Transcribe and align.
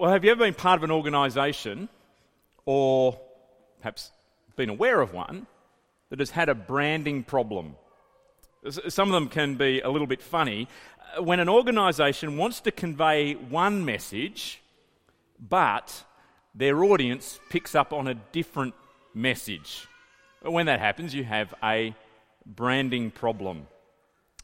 Well, 0.00 0.12
have 0.12 0.24
you 0.24 0.30
ever 0.30 0.46
been 0.46 0.54
part 0.54 0.78
of 0.78 0.82
an 0.82 0.90
organisation 0.90 1.90
or 2.64 3.20
perhaps 3.80 4.12
been 4.56 4.70
aware 4.70 5.02
of 5.02 5.12
one 5.12 5.46
that 6.08 6.20
has 6.20 6.30
had 6.30 6.48
a 6.48 6.54
branding 6.54 7.22
problem? 7.22 7.76
Some 8.88 9.08
of 9.08 9.12
them 9.12 9.28
can 9.28 9.56
be 9.56 9.82
a 9.82 9.90
little 9.90 10.06
bit 10.06 10.22
funny. 10.22 10.68
Uh, 11.18 11.22
when 11.22 11.38
an 11.38 11.50
organisation 11.50 12.38
wants 12.38 12.60
to 12.60 12.70
convey 12.70 13.34
one 13.34 13.84
message, 13.84 14.62
but 15.38 16.04
their 16.54 16.82
audience 16.82 17.38
picks 17.50 17.74
up 17.74 17.92
on 17.92 18.08
a 18.08 18.14
different 18.14 18.72
message. 19.12 19.86
When 20.40 20.64
that 20.64 20.80
happens, 20.80 21.14
you 21.14 21.24
have 21.24 21.52
a 21.62 21.94
branding 22.46 23.10
problem. 23.10 23.66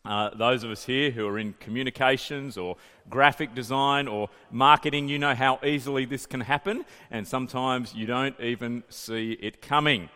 Uh, 0.06 0.30
those 0.34 0.62
of 0.62 0.70
us 0.70 0.84
here 0.84 1.10
who 1.10 1.26
are 1.26 1.36
in 1.36 1.52
communications 1.58 2.56
or 2.56 2.76
graphic 3.10 3.56
design 3.56 4.06
or 4.06 4.28
marketing, 4.52 5.08
you 5.08 5.18
know 5.18 5.34
how 5.34 5.58
easily 5.64 6.04
this 6.04 6.26
can 6.26 6.40
happen, 6.40 6.84
and 7.10 7.26
sometimes 7.26 7.92
you 7.92 8.06
don't 8.06 8.38
even 8.38 8.84
see 8.88 9.32
it 9.32 9.60
coming. 9.60 10.08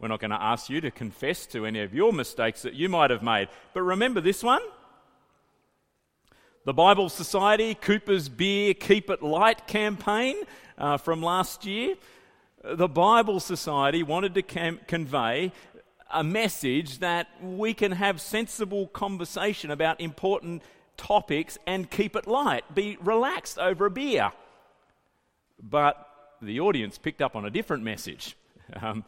We're 0.00 0.08
not 0.08 0.18
going 0.18 0.32
to 0.32 0.42
ask 0.42 0.68
you 0.68 0.80
to 0.80 0.90
confess 0.90 1.46
to 1.46 1.66
any 1.66 1.80
of 1.80 1.94
your 1.94 2.12
mistakes 2.12 2.62
that 2.62 2.74
you 2.74 2.88
might 2.88 3.10
have 3.10 3.22
made. 3.22 3.48
But 3.74 3.82
remember 3.82 4.20
this 4.20 4.42
one 4.42 4.62
the 6.64 6.74
Bible 6.74 7.08
Society 7.08 7.74
Cooper's 7.74 8.28
Beer 8.28 8.74
Keep 8.74 9.08
It 9.08 9.22
Light 9.22 9.66
campaign 9.68 10.36
uh, 10.76 10.96
from 10.96 11.22
last 11.22 11.64
year. 11.64 11.94
The 12.64 12.88
Bible 12.88 13.38
Society 13.38 14.02
wanted 14.02 14.34
to 14.34 14.42
cam- 14.42 14.80
convey 14.88 15.52
a 16.10 16.24
message 16.24 16.98
that 16.98 17.28
we 17.42 17.74
can 17.74 17.92
have 17.92 18.20
sensible 18.20 18.86
conversation 18.88 19.70
about 19.70 20.00
important 20.00 20.62
topics 20.96 21.58
and 21.66 21.90
keep 21.90 22.16
it 22.16 22.26
light, 22.26 22.64
be 22.74 22.96
relaxed 23.00 23.58
over 23.58 23.86
a 23.86 23.90
beer. 23.90 24.32
But 25.62 26.08
the 26.40 26.60
audience 26.60 26.98
picked 26.98 27.22
up 27.22 27.36
on 27.36 27.44
a 27.44 27.50
different 27.50 27.82
message. 27.82 28.36
Um, 28.82 29.02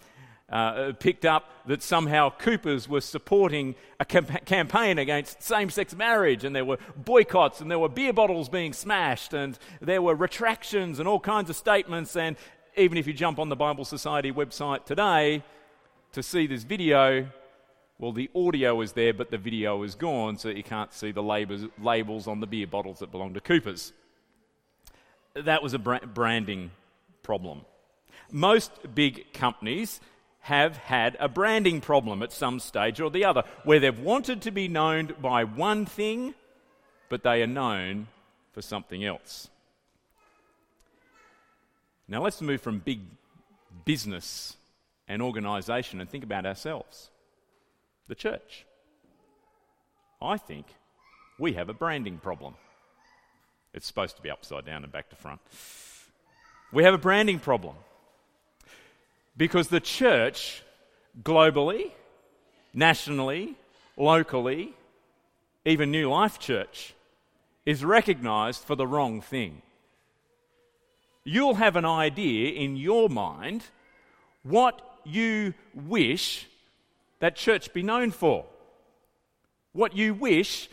uh, 0.50 0.92
picked 0.98 1.24
up 1.24 1.50
that 1.66 1.82
somehow 1.82 2.30
Coopers 2.30 2.88
were 2.88 3.02
supporting 3.02 3.74
a 4.00 4.04
camp- 4.04 4.46
campaign 4.46 4.98
against 4.98 5.42
same 5.42 5.70
sex 5.70 5.94
marriage, 5.94 6.44
and 6.44 6.56
there 6.56 6.64
were 6.64 6.78
boycotts, 6.96 7.60
and 7.60 7.70
there 7.70 7.78
were 7.78 7.90
beer 7.90 8.12
bottles 8.12 8.48
being 8.48 8.72
smashed, 8.72 9.32
and 9.32 9.58
there 9.80 10.02
were 10.02 10.14
retractions, 10.14 10.98
and 10.98 11.06
all 11.06 11.20
kinds 11.20 11.50
of 11.50 11.56
statements. 11.56 12.16
And 12.16 12.36
even 12.76 12.98
if 12.98 13.06
you 13.06 13.12
jump 13.12 13.38
on 13.38 13.48
the 13.48 13.54
Bible 13.54 13.84
Society 13.84 14.32
website 14.32 14.86
today 14.86 15.44
to 16.12 16.22
see 16.22 16.46
this 16.46 16.62
video, 16.62 17.28
well, 17.98 18.12
the 18.12 18.30
audio 18.34 18.80
is 18.80 18.92
there, 18.92 19.12
but 19.12 19.30
the 19.30 19.38
video 19.38 19.82
is 19.82 19.94
gone, 19.94 20.38
so 20.38 20.48
you 20.48 20.62
can't 20.62 20.92
see 20.92 21.12
the 21.12 21.22
labels, 21.22 22.26
on 22.26 22.40
the 22.40 22.46
beer 22.46 22.66
bottles 22.66 22.98
that 23.00 23.10
belong 23.10 23.34
to 23.34 23.40
Coopers. 23.40 23.92
That 25.34 25.62
was 25.62 25.74
a 25.74 25.78
branding 25.78 26.72
problem. 27.22 27.62
Most 28.32 28.72
big 28.94 29.32
companies 29.32 30.00
have 30.40 30.76
had 30.76 31.16
a 31.20 31.28
branding 31.28 31.80
problem 31.80 32.22
at 32.22 32.32
some 32.32 32.58
stage 32.58 33.00
or 33.00 33.10
the 33.10 33.24
other, 33.24 33.44
where 33.64 33.78
they've 33.78 34.00
wanted 34.00 34.42
to 34.42 34.50
be 34.50 34.68
known 34.68 35.14
by 35.20 35.44
one 35.44 35.84
thing, 35.84 36.34
but 37.08 37.22
they 37.22 37.42
are 37.42 37.46
known 37.46 38.08
for 38.52 38.62
something 38.62 39.04
else. 39.04 39.48
Now 42.08 42.22
let's 42.22 42.40
move 42.40 42.60
from 42.60 42.78
big 42.80 43.00
business 43.84 44.56
and 45.10 45.20
organisation 45.20 46.00
and 46.00 46.08
think 46.08 46.22
about 46.22 46.46
ourselves 46.46 47.10
the 48.06 48.14
church. 48.14 48.64
I 50.22 50.36
think 50.36 50.66
we 51.38 51.54
have 51.54 51.68
a 51.68 51.74
branding 51.74 52.18
problem. 52.18 52.54
It's 53.74 53.86
supposed 53.86 54.16
to 54.16 54.22
be 54.22 54.30
upside 54.30 54.64
down 54.64 54.84
and 54.84 54.92
back 54.92 55.10
to 55.10 55.16
front. 55.16 55.40
We 56.72 56.84
have 56.84 56.94
a 56.94 56.98
branding 56.98 57.40
problem. 57.40 57.74
Because 59.36 59.68
the 59.68 59.80
church, 59.80 60.62
globally, 61.22 61.90
nationally, 62.72 63.56
locally, 63.96 64.74
even 65.64 65.90
New 65.90 66.08
Life 66.08 66.38
Church, 66.38 66.94
is 67.66 67.84
recognized 67.84 68.62
for 68.62 68.76
the 68.76 68.86
wrong 68.86 69.20
thing. 69.20 69.62
You'll 71.24 71.54
have 71.54 71.76
an 71.76 71.84
idea 71.84 72.52
in 72.52 72.76
your 72.76 73.08
mind 73.08 73.64
what 74.42 74.89
you 75.04 75.54
wish 75.74 76.46
that 77.20 77.36
church 77.36 77.72
be 77.72 77.82
known 77.82 78.10
for, 78.10 78.44
what 79.72 79.96
you 79.96 80.14
wish 80.14 80.68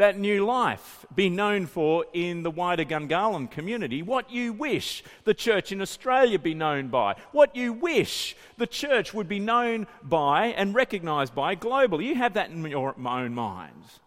that 0.00 0.18
new 0.18 0.46
life 0.46 1.04
be 1.14 1.28
known 1.28 1.66
for 1.66 2.06
in 2.14 2.42
the 2.42 2.50
wider 2.50 2.84
Gungahlin 2.84 3.50
community, 3.50 4.02
what 4.02 4.30
you 4.30 4.52
wish 4.54 5.04
the 5.24 5.34
church 5.34 5.72
in 5.72 5.82
Australia 5.82 6.38
be 6.38 6.54
known 6.54 6.88
by, 6.88 7.16
what 7.32 7.54
you 7.54 7.74
wish 7.74 8.34
the 8.56 8.66
church 8.66 9.12
would 9.12 9.28
be 9.28 9.38
known 9.38 9.86
by 10.02 10.46
and 10.46 10.74
recognised 10.74 11.34
by 11.34 11.54
globally. 11.54 12.06
You 12.06 12.14
have 12.14 12.32
that 12.34 12.50
in 12.50 12.64
your 12.64 12.94
own 12.98 13.34
minds. 13.34 14.00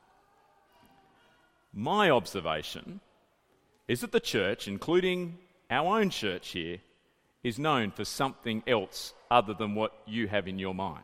My 1.72 2.10
observation 2.10 3.00
is 3.88 4.02
that 4.02 4.12
the 4.12 4.20
church, 4.20 4.68
including 4.68 5.38
our 5.70 6.00
own 6.00 6.10
church 6.10 6.50
here, 6.50 6.80
is 7.44 7.60
known 7.60 7.92
for 7.92 8.06
something 8.06 8.64
else 8.66 9.14
other 9.30 9.54
than 9.54 9.76
what 9.76 9.94
you 10.06 10.28
have 10.28 10.48
in 10.48 10.60
your 10.60 10.74
mind. 10.74 11.04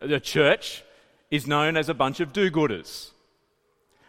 The 0.00 0.20
church 0.20 0.82
is 1.30 1.46
known 1.46 1.76
as 1.76 1.88
a 1.88 1.94
bunch 1.94 2.20
of 2.20 2.32
do 2.32 2.50
gooders, 2.50 3.10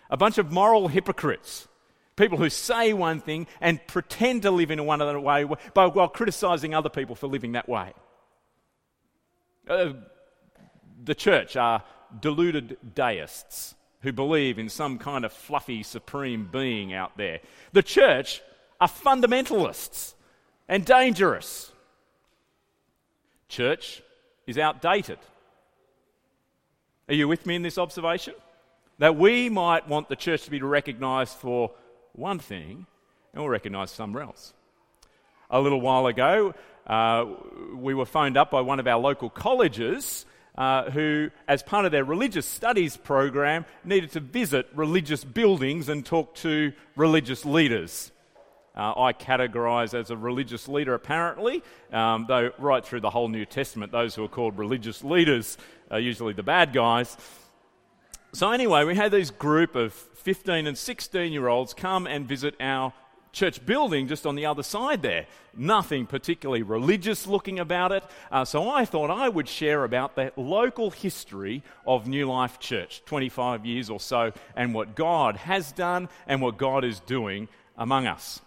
a 0.10 0.18
bunch 0.18 0.38
of 0.38 0.52
moral 0.52 0.88
hypocrites, 0.88 1.68
people 2.16 2.38
who 2.38 2.50
say 2.50 2.94
one 2.94 3.20
thing 3.20 3.48
and 3.62 3.86
pretend 3.88 4.44
to 4.44 4.52
live 4.52 4.72
in 4.72 4.86
one 4.86 5.02
other 5.02 5.20
way 5.20 5.44
while 5.44 6.10
criticizing 6.10 6.74
other 6.74 6.90
people 6.90 7.16
for 7.16 7.28
living 7.28 7.54
that 7.54 7.68
way. 7.68 7.94
Uh, 9.68 9.94
the 11.04 11.16
church 11.16 11.56
are 11.56 11.84
deluded 12.20 12.78
deists 12.96 13.76
who 14.02 14.12
believe 14.12 14.60
in 14.60 14.70
some 14.70 14.98
kind 14.98 15.24
of 15.26 15.32
fluffy 15.32 15.82
supreme 15.82 16.50
being 16.52 16.94
out 16.94 17.18
there. 17.18 17.40
The 17.72 17.84
church 17.84 18.42
are 18.82 18.90
fundamentalists 18.90 20.14
and 20.68 20.86
dangerous. 20.86 21.72
Church 23.48 24.02
is 24.48 24.58
outdated. 24.58 25.20
Are 27.08 27.14
you 27.14 27.28
with 27.28 27.46
me 27.46 27.56
in 27.56 27.62
this 27.62 27.78
observation? 27.78 28.34
That 29.00 29.16
we 29.16 29.50
might 29.50 29.88
want 29.88 30.10
the 30.10 30.16
church 30.16 30.44
to 30.46 30.52
be 30.52 30.62
recognized 30.62 31.38
for 31.38 31.72
one 32.14 32.40
thing 32.40 32.86
and 33.34 33.42
we'll 33.42 33.50
recognize 33.50 33.92
somewhere 33.92 34.24
else. 34.24 34.54
A 35.50 35.60
little 35.60 35.82
while 35.82 36.08
ago, 36.08 36.54
uh, 36.88 37.26
we 37.76 37.94
were 37.94 38.06
phoned 38.06 38.38
up 38.38 38.52
by 38.52 38.62
one 38.62 38.80
of 38.80 38.88
our 38.88 39.00
local 39.00 39.30
colleges 39.30 40.26
uh, 40.56 40.90
who, 40.92 41.32
as 41.48 41.64
part 41.64 41.86
of 41.86 41.92
their 41.92 42.04
religious 42.04 42.46
studies 42.46 42.96
program, 42.96 43.66
needed 43.84 44.12
to 44.12 44.20
visit 44.20 44.68
religious 44.76 45.24
buildings 45.24 45.90
and 45.90 46.06
talk 46.06 46.36
to 46.36 46.74
religious 46.96 47.44
leaders. 47.44 48.12
Uh, 48.76 48.94
I 48.98 49.14
categorise 49.14 49.94
as 49.94 50.10
a 50.10 50.18
religious 50.18 50.68
leader, 50.68 50.96
apparently, 50.96 51.64
um, 51.92 52.26
though 52.28 52.52
right 52.58 52.84
through 52.84 53.02
the 53.02 53.10
whole 53.12 53.28
New 53.28 53.46
Testament, 53.46 53.92
those 53.92 54.16
who 54.16 54.24
are 54.24 54.30
called 54.30 54.58
religious 54.58 55.04
leaders 55.04 55.58
are 55.92 56.00
usually 56.00 56.34
the 56.34 56.44
bad 56.44 56.74
guys. 56.74 57.16
So, 58.34 58.52
anyway, 58.52 58.84
we 58.84 58.96
had 58.96 59.12
this 59.12 59.30
group 59.30 59.76
of 59.76 59.94
15 59.94 60.66
and 60.66 60.76
16 60.76 61.32
year 61.32 61.48
olds 61.48 61.76
come 61.76 62.08
and 62.08 62.28
visit 62.28 62.56
our 62.60 62.94
church 63.32 63.64
building 63.64 64.08
just 64.08 64.26
on 64.26 64.36
the 64.36 64.46
other 64.46 64.64
side 64.64 65.04
there. 65.04 65.28
Nothing 65.56 66.08
particularly 66.08 66.64
religious 66.64 67.28
looking 67.28 67.60
about 67.60 67.92
it. 67.92 68.04
Uh, 68.32 68.46
so 68.46 68.70
I 68.70 68.86
thought 68.86 69.12
I 69.12 69.30
would 69.30 69.48
share 69.48 69.84
about 69.84 70.16
the 70.16 70.32
local 70.36 70.90
history 70.90 71.62
of 71.86 72.08
New 72.08 72.28
Life 72.28 72.60
Church, 72.60 73.04
25 73.06 73.66
years 73.66 73.90
or 73.90 74.00
so, 74.00 74.32
and 74.56 74.74
what 74.74 74.96
God 74.96 75.36
has 75.38 75.72
done 75.72 76.10
and 76.26 76.42
what 76.42 76.58
God 76.58 76.84
is 76.84 77.00
doing 77.02 77.50
among 77.78 78.08
us. 78.08 78.42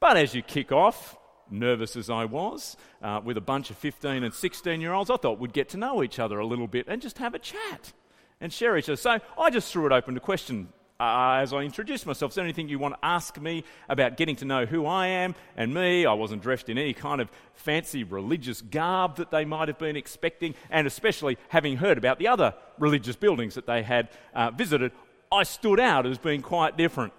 But 0.00 0.16
as 0.16 0.34
you 0.34 0.42
kick 0.42 0.72
off, 0.72 1.16
nervous 1.50 1.96
as 1.96 2.10
I 2.10 2.26
was, 2.26 2.76
uh, 3.02 3.20
with 3.24 3.36
a 3.36 3.40
bunch 3.40 3.70
of 3.70 3.78
15 3.78 4.24
and 4.24 4.34
16 4.34 4.80
year 4.80 4.92
olds, 4.92 5.10
I 5.10 5.16
thought 5.16 5.38
we'd 5.38 5.54
get 5.54 5.70
to 5.70 5.78
know 5.78 6.02
each 6.02 6.18
other 6.18 6.38
a 6.38 6.46
little 6.46 6.66
bit 6.66 6.86
and 6.88 7.00
just 7.00 7.18
have 7.18 7.34
a 7.34 7.38
chat 7.38 7.92
and 8.40 8.52
share 8.52 8.76
each 8.76 8.88
other. 8.88 8.96
So 8.96 9.18
I 9.38 9.50
just 9.50 9.72
threw 9.72 9.86
it 9.86 9.92
open 9.92 10.14
to 10.14 10.20
question 10.20 10.68
uh, 11.00 11.38
as 11.40 11.54
I 11.54 11.62
introduced 11.62 12.06
myself. 12.06 12.32
Is 12.32 12.36
there 12.36 12.44
anything 12.44 12.68
you 12.68 12.78
want 12.78 12.94
to 12.94 13.04
ask 13.04 13.40
me 13.40 13.64
about 13.88 14.18
getting 14.18 14.36
to 14.36 14.44
know 14.44 14.66
who 14.66 14.84
I 14.84 15.06
am 15.06 15.34
and 15.56 15.72
me? 15.72 16.04
I 16.04 16.12
wasn't 16.12 16.42
dressed 16.42 16.68
in 16.68 16.76
any 16.76 16.92
kind 16.92 17.22
of 17.22 17.30
fancy 17.54 18.04
religious 18.04 18.60
garb 18.60 19.16
that 19.16 19.30
they 19.30 19.46
might 19.46 19.68
have 19.68 19.78
been 19.78 19.96
expecting, 19.96 20.54
and 20.70 20.86
especially 20.86 21.38
having 21.48 21.78
heard 21.78 21.96
about 21.96 22.18
the 22.18 22.28
other 22.28 22.54
religious 22.78 23.16
buildings 23.16 23.54
that 23.54 23.66
they 23.66 23.82
had 23.82 24.10
uh, 24.34 24.50
visited, 24.50 24.92
I 25.32 25.44
stood 25.44 25.80
out 25.80 26.06
as 26.06 26.18
being 26.18 26.42
quite 26.42 26.76
different. 26.76 27.14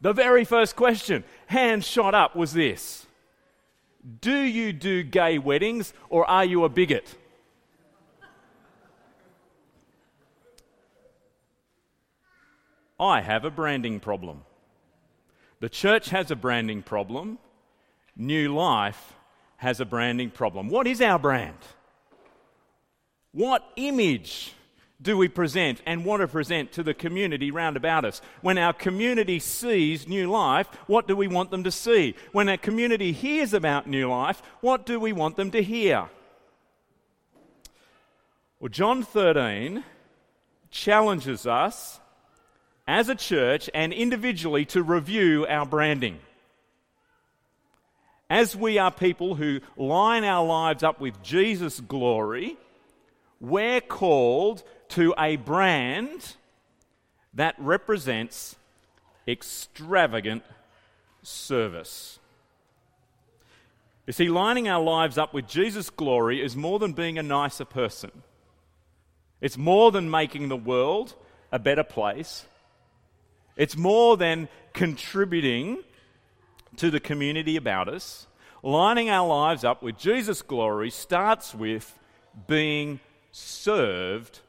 The 0.00 0.12
very 0.12 0.44
first 0.44 0.76
question, 0.76 1.24
hands 1.46 1.86
shot 1.86 2.14
up, 2.14 2.36
was 2.36 2.52
this 2.52 3.06
Do 4.20 4.36
you 4.36 4.72
do 4.72 5.02
gay 5.02 5.38
weddings 5.38 5.92
or 6.08 6.28
are 6.28 6.44
you 6.44 6.64
a 6.64 6.68
bigot? 6.68 7.16
I 13.00 13.20
have 13.20 13.44
a 13.44 13.50
branding 13.50 14.00
problem. 14.00 14.42
The 15.60 15.68
church 15.68 16.10
has 16.10 16.30
a 16.30 16.36
branding 16.36 16.82
problem, 16.82 17.38
New 18.16 18.54
Life 18.54 19.14
has 19.56 19.80
a 19.80 19.84
branding 19.84 20.30
problem. 20.30 20.68
What 20.68 20.86
is 20.86 21.00
our 21.00 21.18
brand? 21.18 21.56
What 23.32 23.64
image 23.76 24.52
do 25.00 25.16
we 25.16 25.28
present 25.28 25.80
and 25.86 26.04
want 26.04 26.22
to 26.22 26.28
present 26.28 26.72
to 26.72 26.82
the 26.82 26.94
community 26.94 27.50
round 27.50 27.76
about 27.76 28.04
us? 28.04 28.20
When 28.40 28.58
our 28.58 28.72
community 28.72 29.38
sees 29.38 30.08
new 30.08 30.28
life, 30.28 30.66
what 30.86 31.06
do 31.06 31.14
we 31.14 31.28
want 31.28 31.50
them 31.50 31.64
to 31.64 31.70
see? 31.70 32.14
When 32.32 32.48
our 32.48 32.56
community 32.56 33.12
hears 33.12 33.54
about 33.54 33.86
new 33.86 34.08
life, 34.08 34.42
what 34.60 34.86
do 34.86 34.98
we 34.98 35.12
want 35.12 35.36
them 35.36 35.52
to 35.52 35.62
hear? 35.62 36.08
Well, 38.58 38.70
John 38.70 39.04
13 39.04 39.84
challenges 40.70 41.46
us 41.46 42.00
as 42.88 43.08
a 43.08 43.14
church 43.14 43.70
and 43.72 43.92
individually 43.92 44.64
to 44.64 44.82
review 44.82 45.46
our 45.48 45.64
branding. 45.64 46.18
As 48.28 48.56
we 48.56 48.78
are 48.78 48.90
people 48.90 49.36
who 49.36 49.60
line 49.76 50.24
our 50.24 50.44
lives 50.44 50.82
up 50.82 51.00
with 51.00 51.22
Jesus' 51.22 51.78
glory, 51.80 52.56
we're 53.40 53.80
called 53.80 54.64
to 54.90 55.14
a 55.18 55.36
brand 55.36 56.36
that 57.34 57.54
represents 57.58 58.56
extravagant 59.26 60.42
service. 61.22 62.18
You 64.06 64.12
see, 64.12 64.28
lining 64.28 64.68
our 64.68 64.82
lives 64.82 65.18
up 65.18 65.34
with 65.34 65.46
Jesus' 65.46 65.90
glory 65.90 66.42
is 66.42 66.56
more 66.56 66.78
than 66.78 66.94
being 66.94 67.18
a 67.18 67.22
nicer 67.22 67.66
person. 67.66 68.10
It's 69.40 69.58
more 69.58 69.92
than 69.92 70.10
making 70.10 70.48
the 70.48 70.56
world 70.56 71.14
a 71.52 71.58
better 71.58 71.84
place. 71.84 72.46
It's 73.56 73.76
more 73.76 74.16
than 74.16 74.48
contributing 74.72 75.78
to 76.76 76.90
the 76.90 77.00
community 77.00 77.56
about 77.56 77.88
us. 77.88 78.26
Lining 78.62 79.10
our 79.10 79.28
lives 79.28 79.62
up 79.62 79.82
with 79.82 79.98
Jesus' 79.98 80.42
glory 80.42 80.90
starts 80.90 81.54
with 81.54 81.98
being 82.46 83.00
served 83.30 84.40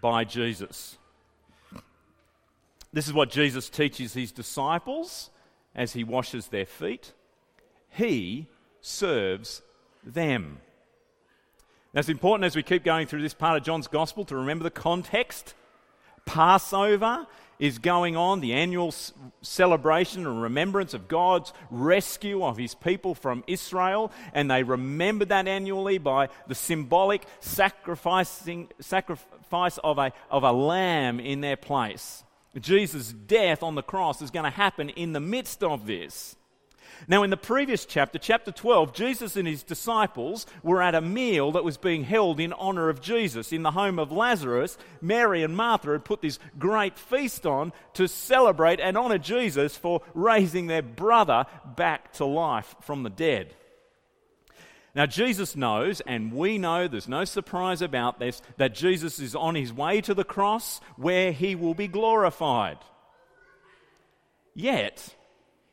by 0.00 0.24
Jesus. 0.24 0.98
This 2.92 3.06
is 3.06 3.12
what 3.12 3.30
Jesus 3.30 3.68
teaches 3.68 4.14
his 4.14 4.32
disciples 4.32 5.30
as 5.74 5.92
he 5.92 6.04
washes 6.04 6.48
their 6.48 6.66
feet. 6.66 7.12
He 7.90 8.46
serves 8.80 9.62
them. 10.04 10.60
Now, 11.92 12.00
it's 12.00 12.08
important 12.08 12.44
as 12.44 12.56
we 12.56 12.62
keep 12.62 12.84
going 12.84 13.06
through 13.06 13.22
this 13.22 13.34
part 13.34 13.56
of 13.56 13.64
John's 13.64 13.88
Gospel 13.88 14.24
to 14.26 14.36
remember 14.36 14.64
the 14.64 14.70
context. 14.70 15.54
Passover 16.26 17.26
is 17.58 17.78
going 17.78 18.16
on, 18.16 18.40
the 18.40 18.52
annual 18.52 18.94
celebration 19.42 20.26
and 20.26 20.42
remembrance 20.42 20.94
of 20.94 21.08
God's 21.08 21.52
rescue 21.70 22.44
of 22.44 22.56
his 22.56 22.74
people 22.74 23.14
from 23.14 23.44
Israel. 23.46 24.12
And 24.32 24.50
they 24.50 24.62
remember 24.62 25.24
that 25.26 25.48
annually 25.48 25.98
by 25.98 26.28
the 26.46 26.54
symbolic 26.54 27.24
sacrificing, 27.40 28.68
sacrifice 28.80 29.78
of 29.78 29.98
a, 29.98 30.12
of 30.30 30.44
a 30.44 30.52
lamb 30.52 31.20
in 31.20 31.40
their 31.40 31.56
place. 31.56 32.24
Jesus' 32.58 33.12
death 33.12 33.62
on 33.62 33.74
the 33.74 33.82
cross 33.82 34.22
is 34.22 34.30
going 34.30 34.44
to 34.44 34.50
happen 34.50 34.88
in 34.90 35.12
the 35.12 35.20
midst 35.20 35.62
of 35.62 35.86
this. 35.86 36.36
Now, 37.06 37.22
in 37.22 37.30
the 37.30 37.36
previous 37.36 37.86
chapter, 37.86 38.18
chapter 38.18 38.50
12, 38.50 38.92
Jesus 38.92 39.36
and 39.36 39.46
his 39.46 39.62
disciples 39.62 40.46
were 40.62 40.82
at 40.82 40.94
a 40.94 41.00
meal 41.00 41.52
that 41.52 41.64
was 41.64 41.76
being 41.76 42.04
held 42.04 42.40
in 42.40 42.52
honor 42.54 42.88
of 42.88 43.00
Jesus. 43.00 43.52
In 43.52 43.62
the 43.62 43.70
home 43.70 43.98
of 43.98 44.10
Lazarus, 44.10 44.76
Mary 45.00 45.42
and 45.42 45.56
Martha 45.56 45.92
had 45.92 46.04
put 46.04 46.22
this 46.22 46.38
great 46.58 46.98
feast 46.98 47.46
on 47.46 47.72
to 47.94 48.08
celebrate 48.08 48.80
and 48.80 48.98
honor 48.98 49.18
Jesus 49.18 49.76
for 49.76 50.02
raising 50.14 50.66
their 50.66 50.82
brother 50.82 51.46
back 51.76 52.12
to 52.14 52.24
life 52.24 52.74
from 52.80 53.04
the 53.04 53.10
dead. 53.10 53.54
Now, 54.94 55.06
Jesus 55.06 55.54
knows, 55.54 56.00
and 56.00 56.32
we 56.32 56.58
know, 56.58 56.88
there's 56.88 57.08
no 57.08 57.24
surprise 57.24 57.82
about 57.82 58.18
this, 58.18 58.42
that 58.56 58.74
Jesus 58.74 59.20
is 59.20 59.36
on 59.36 59.54
his 59.54 59.72
way 59.72 60.00
to 60.00 60.14
the 60.14 60.24
cross 60.24 60.80
where 60.96 61.30
he 61.30 61.54
will 61.54 61.74
be 61.74 61.86
glorified. 61.86 62.78
Yet, 64.54 65.14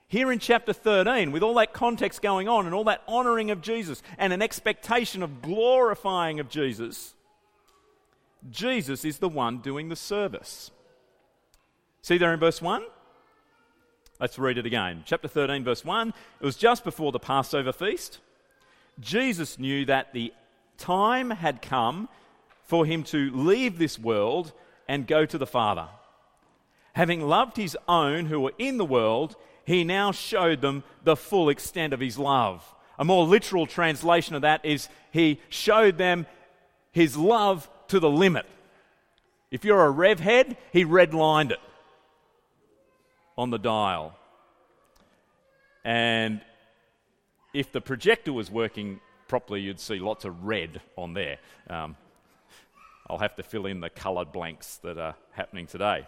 here 0.08 0.32
in 0.32 0.40
chapter 0.40 0.72
13, 0.72 1.32
with 1.32 1.44
all 1.44 1.56
that 1.56 1.74
context 1.74 2.22
going 2.22 2.48
on 2.48 2.66
and 2.66 2.76
all 2.76 2.84
that 2.86 3.02
honoring 3.08 3.52
of 3.52 3.62
Jesus 3.62 4.04
and 4.18 4.32
an 4.32 4.42
expectation 4.42 5.24
of 5.24 5.42
glorifying 5.42 6.40
of 6.40 6.50
Jesus, 6.50 7.14
Jesus 8.50 9.04
is 9.04 9.18
the 9.18 9.30
one 9.30 9.60
doing 9.60 9.90
the 9.90 9.96
service. 9.96 10.72
See 12.02 12.18
there 12.18 12.34
in 12.34 12.40
verse 12.40 12.62
1? 12.62 12.84
Let's 14.20 14.38
read 14.38 14.58
it 14.58 14.66
again. 14.66 15.04
Chapter 15.06 15.28
13, 15.28 15.64
verse 15.64 15.84
1. 15.84 16.14
It 16.40 16.46
was 16.46 16.56
just 16.56 16.84
before 16.84 17.12
the 17.12 17.20
Passover 17.20 17.74
feast. 17.74 18.20
Jesus 19.00 19.60
knew 19.60 19.86
that 19.86 20.14
the 20.14 20.32
time 20.78 21.32
had 21.32 21.62
come 21.62 22.08
for 22.64 22.86
him 22.86 23.04
to 23.04 23.32
leave 23.32 23.78
this 23.78 24.00
world 24.00 24.54
and 24.88 25.08
go 25.08 25.26
to 25.26 25.38
the 25.38 25.48
Father. 25.48 25.88
Having 26.94 27.22
loved 27.22 27.58
his 27.58 27.78
own 27.88 28.28
who 28.28 28.40
were 28.40 28.54
in 28.58 28.78
the 28.78 28.86
world, 28.86 29.36
he 29.66 29.84
now 29.84 30.12
showed 30.12 30.62
them 30.62 30.84
the 31.04 31.16
full 31.16 31.50
extent 31.50 31.94
of 31.94 32.00
his 32.00 32.18
love. 32.18 32.64
A 32.98 33.04
more 33.04 33.26
literal 33.26 33.66
translation 33.66 34.36
of 34.36 34.44
that 34.44 34.64
is 34.64 34.88
he 35.12 35.42
showed 35.50 35.98
them 35.98 36.28
his 36.92 37.18
love 37.18 37.70
to 37.90 38.00
the 38.00 38.10
limit. 38.10 38.46
If 39.52 39.66
you're 39.66 39.86
a 39.86 39.90
rev 39.90 40.20
head, 40.20 40.58
he 40.72 40.86
redlined 40.86 41.52
it 41.52 41.60
on 43.38 43.50
the 43.50 43.58
dial. 43.60 44.16
And 45.84 46.42
if 47.54 47.72
the 47.72 47.82
projector 47.82 48.34
was 48.34 48.50
working 48.50 49.02
properly, 49.28 49.62
you'd 49.62 49.80
see 49.80 50.00
lots 50.00 50.26
of 50.26 50.46
red 50.46 50.82
on 50.98 51.14
there. 51.14 51.38
Um, 51.70 51.96
I'll 53.08 53.20
have 53.20 53.36
to 53.36 53.44
fill 53.44 53.66
in 53.66 53.82
the 53.82 53.90
coloured 53.90 54.32
blanks 54.32 54.78
that 54.78 54.98
are 54.98 55.16
happening 55.32 55.68
today 55.68 56.08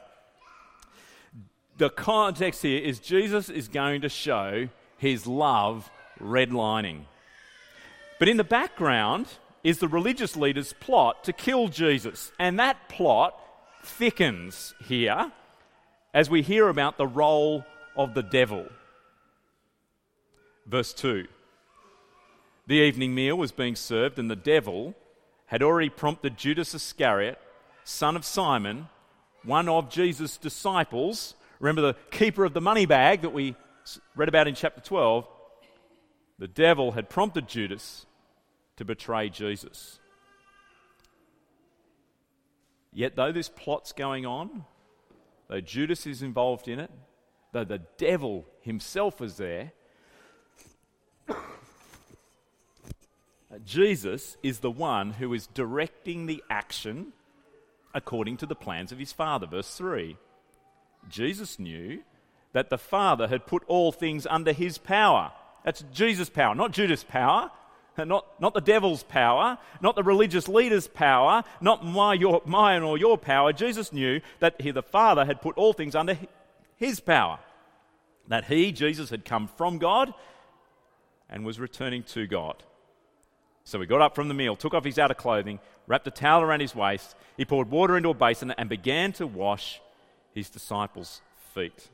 the 1.78 1.90
context 1.90 2.62
here 2.64 2.82
is 2.82 3.00
Jesus 3.00 3.50
is 3.50 3.68
going 3.68 4.02
to 4.02 4.10
show 4.10 4.70
his 4.98 5.28
love 5.28 5.90
redlining. 6.20 7.02
But 8.20 8.30
in 8.30 8.38
the 8.38 8.44
background 8.44 9.28
is 9.64 9.80
the 9.80 9.88
religious 9.88 10.36
leaders' 10.36 10.74
plot 10.74 11.24
to 11.26 11.34
kill 11.34 11.68
Jesus. 11.68 12.32
And 12.40 12.60
that 12.60 12.90
plot 12.90 13.40
thickens 13.84 14.74
here 14.88 15.32
as 16.14 16.30
we 16.30 16.42
hear 16.42 16.68
about 16.68 16.98
the 16.98 17.08
role 17.08 17.64
of 17.96 18.14
the 18.14 18.24
devil. 18.24 18.66
Verse 20.66 20.94
2 20.94 21.28
The 22.66 22.76
evening 22.76 23.14
meal 23.14 23.38
was 23.38 23.52
being 23.52 23.76
served, 23.76 24.18
and 24.18 24.32
the 24.32 24.36
devil 24.36 24.96
had 25.48 25.62
already 25.62 25.90
prompted 25.90 26.38
Judas 26.38 26.74
Iscariot, 26.74 27.40
son 27.84 28.16
of 28.16 28.26
Simon, 28.26 28.90
one 29.44 29.70
of 29.70 29.90
Jesus' 29.90 30.38
disciples, 30.38 31.36
Remember 31.60 31.82
the 31.82 31.96
keeper 32.12 32.46
of 32.46 32.54
the 32.54 32.62
money 32.62 32.86
bag 32.86 33.22
that 33.22 33.34
we 33.34 33.56
read 34.16 34.30
about 34.30 34.48
in 34.48 34.56
chapter 34.56 34.82
12? 34.82 35.28
The 36.40 36.48
devil 36.48 36.92
had 36.92 37.10
prompted 37.10 37.48
Judas 37.48 38.06
to 38.76 38.86
betray 38.86 39.30
Jesus. 39.30 40.00
Yet, 42.94 43.16
though 43.16 43.32
this 43.32 43.50
plot's 43.50 43.92
going 43.92 44.26
on, 44.26 44.66
though 45.48 45.62
Judas 45.62 46.06
is 46.06 46.22
involved 46.22 46.68
in 46.68 46.80
it, 46.80 46.92
though 47.54 47.64
the 47.64 47.82
devil 47.98 48.46
himself 48.62 49.22
is 49.22 49.38
there, 49.38 49.72
Jesus 53.66 54.38
is 54.44 54.60
the 54.60 54.72
one 54.72 55.12
who 55.12 55.34
is 55.34 55.48
directing 55.48 56.28
the 56.28 56.44
action 56.50 57.14
according 57.94 58.38
to 58.38 58.46
the 58.46 58.56
plans 58.56 58.92
of 58.92 59.00
his 59.00 59.12
Father. 59.12 59.48
Verse 59.48 59.76
3. 59.76 60.18
Jesus 61.10 61.60
knew 61.60 62.00
that 62.54 62.70
the 62.70 62.78
Father 62.78 63.28
had 63.28 63.46
put 63.46 63.64
all 63.68 63.92
things 63.92 64.26
under 64.28 64.52
his 64.52 64.78
power. 64.78 65.32
That's 65.64 65.84
Jesus' 65.94 66.30
power, 66.30 66.56
not 66.56 66.72
Judas' 66.72 67.04
power, 67.04 67.52
not, 67.98 68.26
not 68.40 68.54
the 68.54 68.62
devil's 68.62 69.04
power, 69.04 69.58
not 69.82 69.96
the 69.96 70.04
religious 70.04 70.48
leader's 70.48 70.88
power, 70.88 71.44
not 71.62 71.86
my, 71.86 72.14
your, 72.14 72.42
mine 72.46 72.84
or 72.84 72.98
your 72.98 73.18
power. 73.18 73.52
Jesus 73.52 73.92
knew 73.92 74.22
that 74.40 74.62
he, 74.62 74.72
the 74.72 74.84
Father 74.84 75.26
had 75.26 75.42
put 75.42 75.58
all 75.58 75.74
things 75.74 75.96
under 75.96 76.18
his 76.78 77.00
power. 77.00 77.40
That 78.28 78.46
he, 78.46 78.72
Jesus, 78.72 79.10
had 79.10 79.26
come 79.26 79.48
from 79.48 79.78
God 79.78 80.14
and 81.30 81.46
was 81.46 81.60
returning 81.60 82.04
to 82.04 82.28
God. 82.28 82.64
So 83.64 83.80
he 83.80 83.86
got 83.86 84.02
up 84.02 84.16
from 84.16 84.28
the 84.28 84.34
meal, 84.34 84.56
took 84.56 84.74
off 84.74 84.86
his 84.86 85.00
outer 85.00 85.14
clothing, 85.14 85.60
wrapped 85.88 86.08
a 86.08 86.12
towel 86.12 86.42
around 86.42 86.62
his 86.62 86.76
waist, 86.76 87.16
he 87.36 87.46
poured 87.46 87.70
water 87.70 87.98
into 87.98 88.10
a 88.10 88.14
basin 88.14 88.52
and 88.52 88.70
began 88.70 89.12
to 89.14 89.28
wash 89.28 89.82
his 90.38 90.52
disciples' 90.52 91.22
feet. 91.56 91.90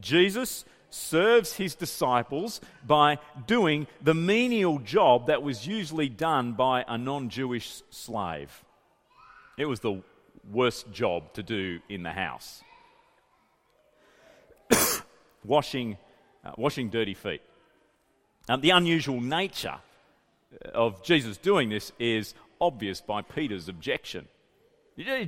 Jesus 0.00 0.64
serves 0.88 1.54
his 1.54 1.74
disciples 1.74 2.60
by 2.86 3.18
doing 3.48 3.88
the 4.00 4.14
menial 4.14 4.78
job 4.78 5.26
that 5.26 5.42
was 5.42 5.66
usually 5.66 6.08
done 6.08 6.52
by 6.52 6.84
a 6.86 6.96
non 6.96 7.28
Jewish 7.28 7.82
slave. 7.90 8.64
It 9.56 9.64
was 9.64 9.80
the 9.80 10.00
worst 10.48 10.92
job 10.92 11.32
to 11.34 11.42
do 11.42 11.80
in 11.88 12.04
the 12.04 12.12
house. 12.12 12.62
washing, 15.44 15.98
uh, 16.44 16.52
washing 16.56 16.88
dirty 16.88 17.14
feet. 17.14 17.42
Um, 18.48 18.60
the 18.60 18.70
unusual 18.70 19.20
nature 19.20 19.78
of 20.72 21.02
Jesus 21.02 21.36
doing 21.36 21.68
this 21.68 21.90
is 21.98 22.34
obvious 22.60 23.00
by 23.00 23.22
Peter's 23.22 23.68
objection. 23.68 24.28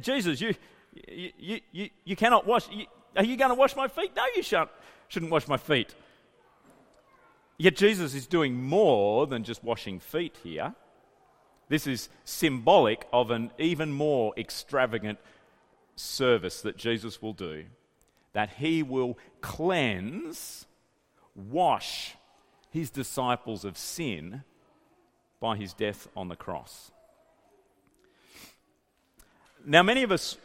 Jesus, 0.00 0.40
you, 0.40 0.54
you, 0.92 1.60
you, 1.72 1.90
you 2.04 2.16
cannot 2.16 2.46
wash. 2.46 2.68
You, 2.70 2.86
are 3.16 3.24
you 3.24 3.36
going 3.36 3.50
to 3.50 3.54
wash 3.54 3.76
my 3.76 3.88
feet? 3.88 4.12
No, 4.14 4.24
you 4.34 4.42
shouldn't, 4.42 4.70
shouldn't 5.08 5.32
wash 5.32 5.48
my 5.48 5.56
feet. 5.56 5.94
Yet 7.58 7.76
Jesus 7.76 8.14
is 8.14 8.26
doing 8.26 8.62
more 8.62 9.26
than 9.26 9.44
just 9.44 9.62
washing 9.62 10.00
feet 10.00 10.38
here. 10.42 10.74
This 11.68 11.86
is 11.86 12.08
symbolic 12.24 13.06
of 13.12 13.30
an 13.30 13.50
even 13.58 13.92
more 13.92 14.32
extravagant 14.36 15.18
service 15.94 16.62
that 16.62 16.76
Jesus 16.76 17.20
will 17.20 17.32
do. 17.32 17.64
That 18.32 18.50
he 18.58 18.82
will 18.82 19.18
cleanse, 19.40 20.66
wash 21.34 22.16
his 22.70 22.90
disciples 22.90 23.64
of 23.64 23.76
sin 23.76 24.42
by 25.38 25.56
his 25.56 25.72
death 25.72 26.08
on 26.16 26.28
the 26.28 26.36
cross. 26.36 26.90
Now, 29.66 29.82
many 29.82 30.02
of 30.02 30.12
us 30.12 30.38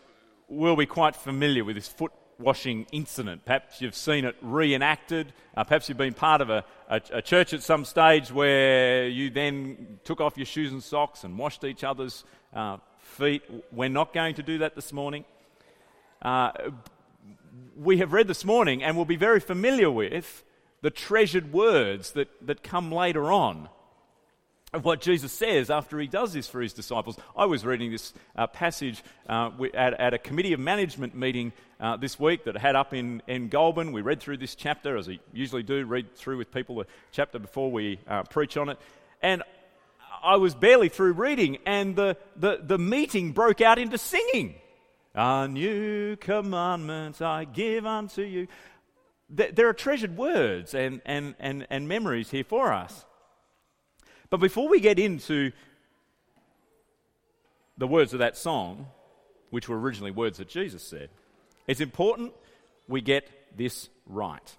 will 0.48 0.76
be 0.76 0.86
quite 0.86 1.16
familiar 1.16 1.64
with 1.64 1.76
this 1.76 1.88
foot 1.88 2.12
washing 2.38 2.86
incident. 2.92 3.46
Perhaps 3.46 3.82
you've 3.82 3.96
seen 3.96 4.26
it 4.26 4.36
reenacted. 4.42 5.34
Uh, 5.56 5.64
perhaps 5.64 5.88
you've 5.88 5.98
been 5.98 6.14
part 6.14 6.42
of 6.42 6.50
a, 6.50 6.66
a, 6.90 7.02
a, 7.14 7.22
church 7.22 7.54
at 7.54 7.64
some 7.64 7.86
stage 7.86 8.32
where 8.32 9.08
you 9.08 9.30
then 9.30 10.00
took 10.04 10.20
off 10.20 10.38
your 10.38 10.46
shoes 10.46 10.72
and 10.72 10.84
socks 10.84 11.24
and 11.24 11.38
washed 11.38 11.64
each 11.64 11.84
other's 11.84 12.24
uh, 12.54 12.78
feet. 13.00 13.44
We're 13.72 13.90
not 13.90 14.14
going 14.14 14.36
to 14.36 14.44
do 14.44 14.58
that 14.60 14.76
this 14.76 14.92
morning. 14.92 15.26
Uh, 16.22 16.52
we 17.78 17.98
have 17.98 18.14
read 18.14 18.28
this 18.28 18.46
morning 18.46 18.84
and 18.84 18.98
will 18.98 19.06
be 19.06 19.16
very 19.16 19.40
familiar 19.40 19.90
with 19.90 20.44
the 20.82 20.92
treasured 20.92 21.54
words 21.54 22.12
that, 22.12 22.28
that 22.46 22.64
come 22.64 22.92
later 22.92 23.32
on 23.32 23.70
of 24.74 24.84
what 24.84 25.00
Jesus 25.02 25.32
says 25.32 25.70
after 25.70 26.00
he 26.00 26.08
does 26.08 26.34
this 26.34 26.48
for 26.48 26.62
his 26.62 26.74
disciples. 26.74 27.18
I 27.36 27.46
was 27.46 27.66
reading 27.66 27.92
this 27.92 28.14
uh, 28.36 28.48
passage 28.48 29.04
uh, 29.30 29.52
at, 29.74 29.94
at, 29.94 30.14
a 30.14 30.18
committee 30.18 30.54
of 30.54 30.60
management 30.60 31.16
meeting 31.16 31.54
uh, 31.80 31.98
this 31.98 32.20
week 32.20 32.44
that 32.46 32.58
I 32.58 32.60
had 32.60 32.76
up 32.76 32.94
in, 32.94 33.22
in 33.28 33.48
Goulburn. 33.48 33.92
We 33.92 34.02
read 34.02 34.20
through 34.20 34.38
this 34.38 34.56
chapter, 34.56 34.98
as 34.98 35.08
we 35.08 35.22
usually 35.34 35.64
do, 35.64 35.86
read 35.86 36.16
through 36.16 36.38
with 36.38 36.52
people 36.52 36.76
the 36.76 36.88
chapter 37.12 37.40
before 37.40 37.72
we 37.72 38.00
uh, 38.08 38.24
preach 38.24 38.58
on 38.58 38.70
it. 38.70 38.78
And 39.22 39.44
I 40.24 40.38
was 40.38 40.56
barely 40.56 40.90
through 40.90 41.14
reading, 41.14 41.60
and 41.66 41.96
the, 41.96 42.18
the, 42.36 42.60
the 42.62 42.78
meeting 42.78 43.32
broke 43.32 43.62
out 43.62 43.80
into 43.80 43.98
singing. 43.98 44.56
A 45.14 45.48
new 45.48 46.18
commandment 46.18 47.22
I 47.22 47.46
give 47.46 47.86
unto 47.86 48.24
you. 48.24 48.48
There 49.30 49.70
are 49.70 49.74
treasured 49.74 50.18
words 50.18 50.74
and, 50.74 51.02
and, 51.06 51.36
and, 51.40 51.66
and 51.70 51.88
memories 51.88 52.30
here 52.30 52.44
for 52.44 52.74
us. 52.74 53.06
But 54.30 54.40
before 54.40 54.68
we 54.68 54.80
get 54.80 55.00
into 55.00 55.52
the 57.78 57.88
words 57.88 58.14
of 58.14 58.20
that 58.20 58.38
song, 58.38 58.88
which 59.50 59.70
were 59.70 59.80
originally 59.80 60.12
words 60.12 60.38
that 60.38 60.50
Jesus 60.50 60.84
said, 60.84 61.10
it's 61.68 61.82
important 61.82 62.34
we 62.88 63.02
get 63.02 63.30
this 63.58 63.90
right. 64.06 64.56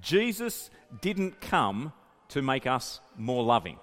Jesus 0.00 0.70
didn't 1.00 1.40
come 1.40 1.92
to 2.28 2.42
make 2.42 2.66
us 2.66 3.00
more 3.16 3.42
loving. 3.42 3.78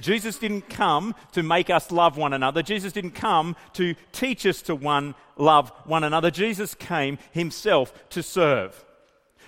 Jesus 0.00 0.38
didn't 0.38 0.68
come 0.68 1.14
to 1.32 1.42
make 1.42 1.70
us 1.70 1.92
love 1.92 2.16
one 2.16 2.32
another. 2.32 2.62
Jesus 2.62 2.92
didn't 2.92 3.12
come 3.12 3.56
to 3.74 3.94
teach 4.12 4.44
us 4.44 4.62
to 4.62 4.74
one 4.74 5.14
love 5.36 5.70
one 5.84 6.04
another. 6.04 6.30
Jesus 6.30 6.74
came 6.74 7.18
himself 7.32 7.92
to 8.10 8.22
serve, 8.22 8.84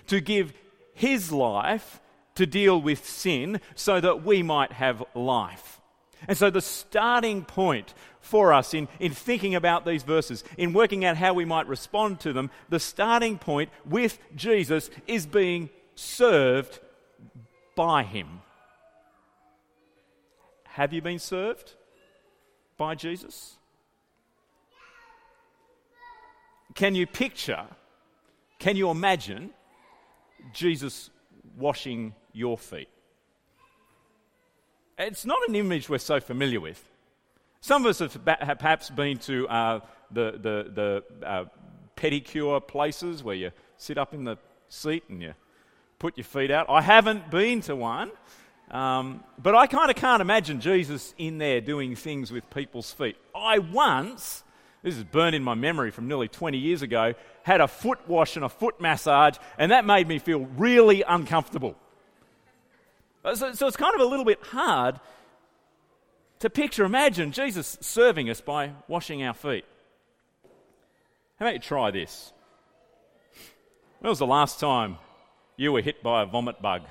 to 0.07 0.21
give 0.21 0.53
his 0.95 1.33
life 1.33 2.01
to 2.39 2.47
deal 2.47 2.81
with 2.81 3.05
sin 3.05 3.61
so 3.75 4.01
that 4.01 4.25
we 4.25 4.45
might 4.45 4.71
have 4.71 5.03
life. 5.13 5.81
And 6.29 6.39
so, 6.39 6.51
the 6.51 6.61
starting 6.61 7.45
point 7.45 7.95
for 8.21 8.53
us 8.53 8.75
in, 8.75 8.87
in 9.01 9.13
thinking 9.13 9.57
about 9.57 9.85
these 9.85 10.05
verses, 10.05 10.45
in 10.57 10.73
working 10.73 11.05
out 11.05 11.17
how 11.17 11.35
we 11.35 11.45
might 11.45 11.67
respond 11.67 12.21
to 12.21 12.33
them, 12.33 12.51
the 12.69 12.79
starting 12.79 13.39
point 13.39 13.71
with 13.85 14.19
Jesus 14.37 14.89
is 15.09 15.27
being 15.27 15.69
served 15.97 16.79
by 17.75 18.05
Him. 18.05 18.41
Have 20.65 20.93
you 20.93 21.03
been 21.03 21.19
served 21.19 21.75
by 22.77 22.95
Jesus? 22.95 23.57
Can 26.75 26.95
you 26.95 27.05
picture, 27.05 27.67
can 28.61 28.77
you 28.77 28.91
imagine 28.91 29.51
Jesus 30.53 31.11
washing 31.59 32.15
your 32.33 32.57
feet. 32.57 32.89
It's 34.99 35.25
not 35.25 35.39
an 35.49 35.55
image 35.55 35.89
we're 35.89 35.99
so 35.99 36.21
familiar 36.21 36.61
with. 36.61 36.83
Some 37.61 37.85
of 37.85 37.91
us 37.91 37.99
have, 37.99 38.25
perhaps 38.59 38.91
been 38.91 39.19
to 39.19 39.49
uh, 39.49 39.81
the, 40.11 40.33
the, 40.33 41.03
the 41.21 41.27
uh, 41.27 41.45
pedicure 41.97 42.65
places 42.67 43.23
where 43.23 43.35
you 43.35 43.51
sit 43.77 43.99
up 43.99 44.15
in 44.15 44.25
the 44.25 44.37
seat 44.69 45.05
and 45.09 45.23
you 45.23 45.35
put 45.99 46.17
your 46.17 46.25
feet 46.25 46.51
out. 46.51 46.67
I 46.69 46.81
haven't 46.81 47.31
been 47.31 47.61
to 47.63 47.75
one, 47.75 48.11
um, 48.71 49.25
but 49.41 49.55
I 49.55 49.67
kind 49.67 49.91
of 49.91 49.97
can't 49.97 50.21
imagine 50.21 50.61
Jesus 50.61 51.15
in 51.19 51.39
there 51.39 51.61
doing 51.61 51.97
things 51.97 52.31
with 52.31 52.49
people's 52.51 52.93
feet. 52.93 53.17
I 53.35 53.59
once, 53.59 54.45
this 54.83 54.97
is 54.97 55.05
burned 55.05 55.35
in 55.35 55.43
my 55.43 55.55
memory 55.55 55.91
from 55.91 56.09
nearly 56.09 56.29
20 56.29 56.59
years 56.59 56.83
ago, 56.83 57.15
had 57.43 57.61
a 57.61 57.69
foot 57.69 57.99
wash 58.07 58.37
and 58.37 58.45
a 58.45 58.49
foot 58.49 58.81
massage, 58.81 59.37
and 59.59 59.73
that 59.73 59.85
made 59.85 60.07
me 60.07 60.19
feel 60.19 60.47
really 60.57 61.03
uncomfortable. 61.03 61.77
Uh, 63.25 63.35
so, 63.35 63.53
so 63.53 63.67
it's 63.67 63.77
kind 63.77 63.95
of 63.95 64.01
a 64.01 64.09
little 64.09 64.25
bit 64.25 64.43
hard 64.43 65.01
to 66.41 66.49
picture, 66.49 66.85
imagine 66.85 67.33
Jesus 67.33 67.77
serving 67.81 68.31
us 68.31 68.41
by 68.41 68.73
washing 68.87 69.23
our 69.25 69.35
feet. 69.35 69.65
How 71.39 71.47
about 71.47 71.55
you 71.55 71.61
try 71.61 71.91
this? 71.91 72.33
When 73.99 74.11
was 74.11 74.21
the 74.21 74.27
last 74.27 74.61
time 74.61 74.99
you 75.57 75.73
were 75.73 75.83
hit 75.83 76.03
by 76.03 76.23
a 76.23 76.27
vomit 76.27 76.63
bug? 76.63 76.83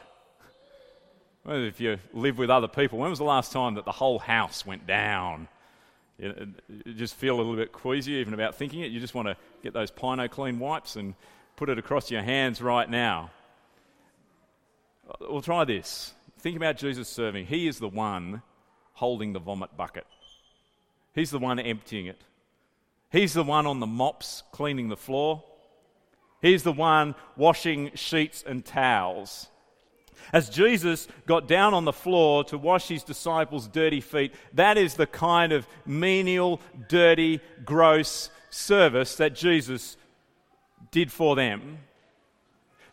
Well, 1.45 1.63
if 1.63 1.79
you 1.79 1.99
live 2.13 2.37
with 2.37 2.49
other 2.49 2.67
people, 2.67 2.99
when 2.99 3.09
was 3.09 3.19
the 3.19 3.25
last 3.25 3.53
time 3.53 3.75
that 3.75 3.85
the 3.85 3.93
whole 3.93 4.19
house 4.19 4.65
went 4.65 4.85
down? 4.85 5.47
You, 6.17 6.53
you 6.85 6.93
just 6.93 7.15
feel 7.15 7.35
a 7.35 7.37
little 7.37 7.55
bit 7.55 7.71
queasy 7.71 8.13
even 8.13 8.33
about 8.33 8.55
thinking 8.55 8.81
it. 8.81 8.91
You 8.91 8.99
just 8.99 9.13
want 9.13 9.27
to 9.27 9.37
get 9.63 9.73
those 9.73 9.91
Pine 9.91 10.19
O 10.19 10.27
Cleen 10.27 10.59
wipes 10.59 10.95
and 10.95 11.13
put 11.55 11.69
it 11.69 11.77
across 11.77 12.09
your 12.09 12.23
hands 12.23 12.61
right 12.61 12.89
now. 12.89 13.31
We'll 15.21 15.41
try 15.41 15.63
this. 15.63 16.13
Think 16.39 16.57
about 16.57 16.77
Jesus 16.77 17.07
serving. 17.07 17.45
He 17.45 17.67
is 17.67 17.79
the 17.79 17.87
one 17.87 18.41
holding 18.93 19.33
the 19.33 19.39
vomit 19.39 19.75
bucket, 19.77 20.05
He's 21.13 21.31
the 21.31 21.39
one 21.39 21.59
emptying 21.59 22.07
it. 22.07 22.21
He's 23.09 23.33
the 23.33 23.43
one 23.43 23.65
on 23.65 23.79
the 23.79 23.87
mops 23.87 24.43
cleaning 24.51 24.89
the 24.89 24.97
floor. 24.97 25.43
He's 26.41 26.63
the 26.63 26.73
one 26.73 27.15
washing 27.35 27.91
sheets 27.95 28.43
and 28.45 28.65
towels. 28.65 29.47
As 30.33 30.49
Jesus 30.49 31.07
got 31.25 31.47
down 31.47 31.73
on 31.73 31.85
the 31.85 31.93
floor 31.93 32.43
to 32.45 32.57
wash 32.57 32.87
his 32.87 33.03
disciples' 33.03 33.67
dirty 33.67 34.01
feet, 34.01 34.33
that 34.53 34.77
is 34.77 34.95
the 34.95 35.07
kind 35.07 35.53
of 35.53 35.67
menial, 35.85 36.59
dirty, 36.87 37.39
gross 37.63 38.29
service 38.49 39.15
that 39.15 39.35
Jesus 39.35 39.97
did 40.91 41.11
for 41.11 41.35
them 41.35 41.79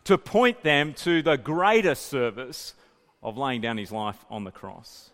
to 0.05 0.17
point 0.17 0.61
them 0.63 0.93
to 0.93 1.21
the 1.21 1.35
greater 1.35 1.95
service 1.95 2.73
of 3.21 3.37
laying 3.37 3.61
down 3.61 3.77
his 3.77 3.91
life 3.91 4.23
on 4.29 4.43
the 4.43 4.51
cross. 4.51 5.09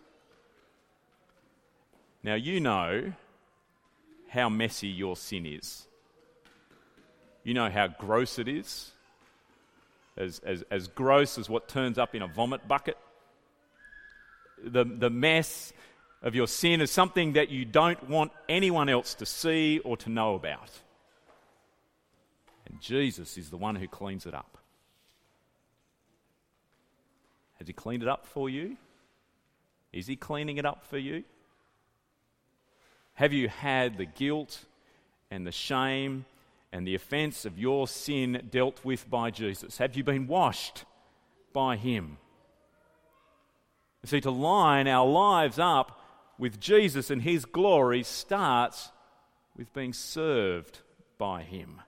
Now, 2.22 2.34
you 2.34 2.60
know 2.60 3.12
how 4.28 4.48
messy 4.48 4.88
your 4.88 5.16
sin 5.16 5.46
is. 5.46 5.86
You 7.42 7.54
know 7.54 7.68
how 7.68 7.88
gross 7.88 8.38
it 8.38 8.48
is. 8.48 8.92
As, 10.16 10.40
as, 10.40 10.62
as 10.70 10.88
gross 10.88 11.38
as 11.38 11.48
what 11.48 11.68
turns 11.68 11.98
up 11.98 12.14
in 12.14 12.22
a 12.22 12.26
vomit 12.26 12.68
bucket. 12.68 12.98
The, 14.62 14.84
the 14.84 15.10
mess 15.10 15.72
of 16.22 16.34
your 16.34 16.46
sin 16.46 16.80
is 16.80 16.90
something 16.90 17.32
that 17.32 17.48
you 17.48 17.64
don't 17.64 18.08
want 18.08 18.30
anyone 18.48 18.88
else 18.88 19.14
to 19.14 19.26
see 19.26 19.80
or 19.80 19.96
to 19.98 20.10
know 20.10 20.34
about. 20.34 20.70
And 22.66 22.80
Jesus 22.80 23.36
is 23.38 23.50
the 23.50 23.56
one 23.56 23.74
who 23.74 23.88
cleans 23.88 24.26
it 24.26 24.34
up. 24.34 24.58
Has 27.58 27.66
He 27.66 27.72
cleaned 27.72 28.02
it 28.02 28.08
up 28.08 28.26
for 28.26 28.48
you? 28.48 28.76
Is 29.92 30.06
He 30.06 30.16
cleaning 30.16 30.58
it 30.58 30.66
up 30.66 30.84
for 30.84 30.98
you? 30.98 31.24
Have 33.14 33.32
you 33.32 33.48
had 33.48 33.98
the 33.98 34.06
guilt 34.06 34.64
and 35.30 35.46
the 35.46 35.52
shame 35.52 36.24
and 36.72 36.86
the 36.86 36.94
offense 36.94 37.44
of 37.44 37.58
your 37.58 37.86
sin 37.86 38.48
dealt 38.50 38.84
with 38.84 39.08
by 39.10 39.30
Jesus? 39.30 39.78
Have 39.78 39.96
you 39.96 40.02
been 40.02 40.26
washed 40.26 40.84
by 41.52 41.76
Him? 41.76 42.16
You 44.02 44.08
see, 44.08 44.20
to 44.22 44.30
line 44.30 44.88
our 44.88 45.06
lives 45.06 45.58
up 45.58 46.00
with 46.38 46.58
Jesus 46.58 47.10
and 47.10 47.22
His 47.22 47.44
glory 47.44 48.02
starts 48.02 48.90
with 49.56 49.72
being 49.72 49.92
served 49.92 50.80
by 51.18 51.42
Him. 51.42 51.82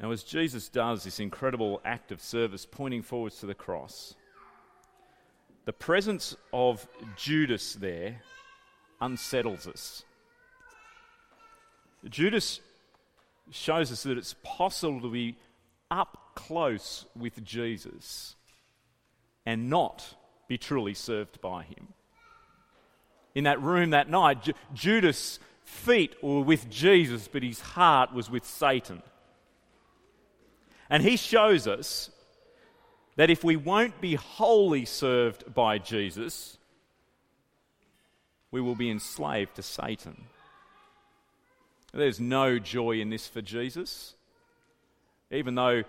Now, 0.00 0.12
as 0.12 0.22
Jesus 0.22 0.68
does 0.68 1.02
this 1.02 1.18
incredible 1.18 1.80
act 1.84 2.12
of 2.12 2.20
service 2.20 2.64
pointing 2.64 3.02
forwards 3.02 3.40
to 3.40 3.46
the 3.46 3.54
cross, 3.54 4.14
the 5.64 5.72
presence 5.72 6.36
of 6.52 6.86
Judas 7.16 7.74
there 7.74 8.22
unsettles 9.00 9.66
us. 9.66 10.04
Judas 12.08 12.60
shows 13.50 13.90
us 13.90 14.02
that 14.04 14.18
it's 14.18 14.34
possible 14.42 15.00
to 15.00 15.10
be 15.10 15.36
up 15.90 16.32
close 16.34 17.06
with 17.16 17.42
Jesus 17.44 18.36
and 19.44 19.70
not 19.70 20.14
be 20.46 20.58
truly 20.58 20.94
served 20.94 21.40
by 21.40 21.64
him. 21.64 21.88
In 23.34 23.44
that 23.44 23.60
room 23.60 23.90
that 23.90 24.08
night, 24.08 24.42
J- 24.42 24.52
Judas' 24.74 25.38
feet 25.64 26.14
were 26.22 26.40
with 26.40 26.70
Jesus, 26.70 27.28
but 27.28 27.42
his 27.42 27.60
heart 27.60 28.12
was 28.12 28.30
with 28.30 28.44
Satan. 28.44 29.02
And 30.90 31.02
he 31.02 31.16
shows 31.16 31.66
us 31.66 32.10
that 33.16 33.30
if 33.30 33.44
we 33.44 33.56
won't 33.56 34.00
be 34.00 34.14
wholly 34.14 34.84
served 34.84 35.52
by 35.52 35.78
Jesus, 35.78 36.56
we 38.50 38.60
will 38.60 38.74
be 38.74 38.90
enslaved 38.90 39.56
to 39.56 39.62
Satan. 39.62 40.24
There's 41.92 42.20
no 42.20 42.58
joy 42.58 43.00
in 43.00 43.10
this 43.10 43.26
for 43.26 43.40
Jesus. 43.40 44.14
Even 45.30 45.54
though, 45.54 45.84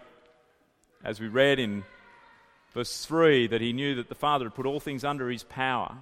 as 1.03 1.19
we 1.19 1.27
read 1.27 1.59
in 1.59 1.83
verse 2.73 3.05
3, 3.05 3.47
that 3.47 3.61
he 3.61 3.73
knew 3.73 3.95
that 3.95 4.09
the 4.09 4.15
Father 4.15 4.45
had 4.45 4.55
put 4.55 4.65
all 4.65 4.79
things 4.79 5.03
under 5.03 5.29
his 5.29 5.43
power, 5.43 5.97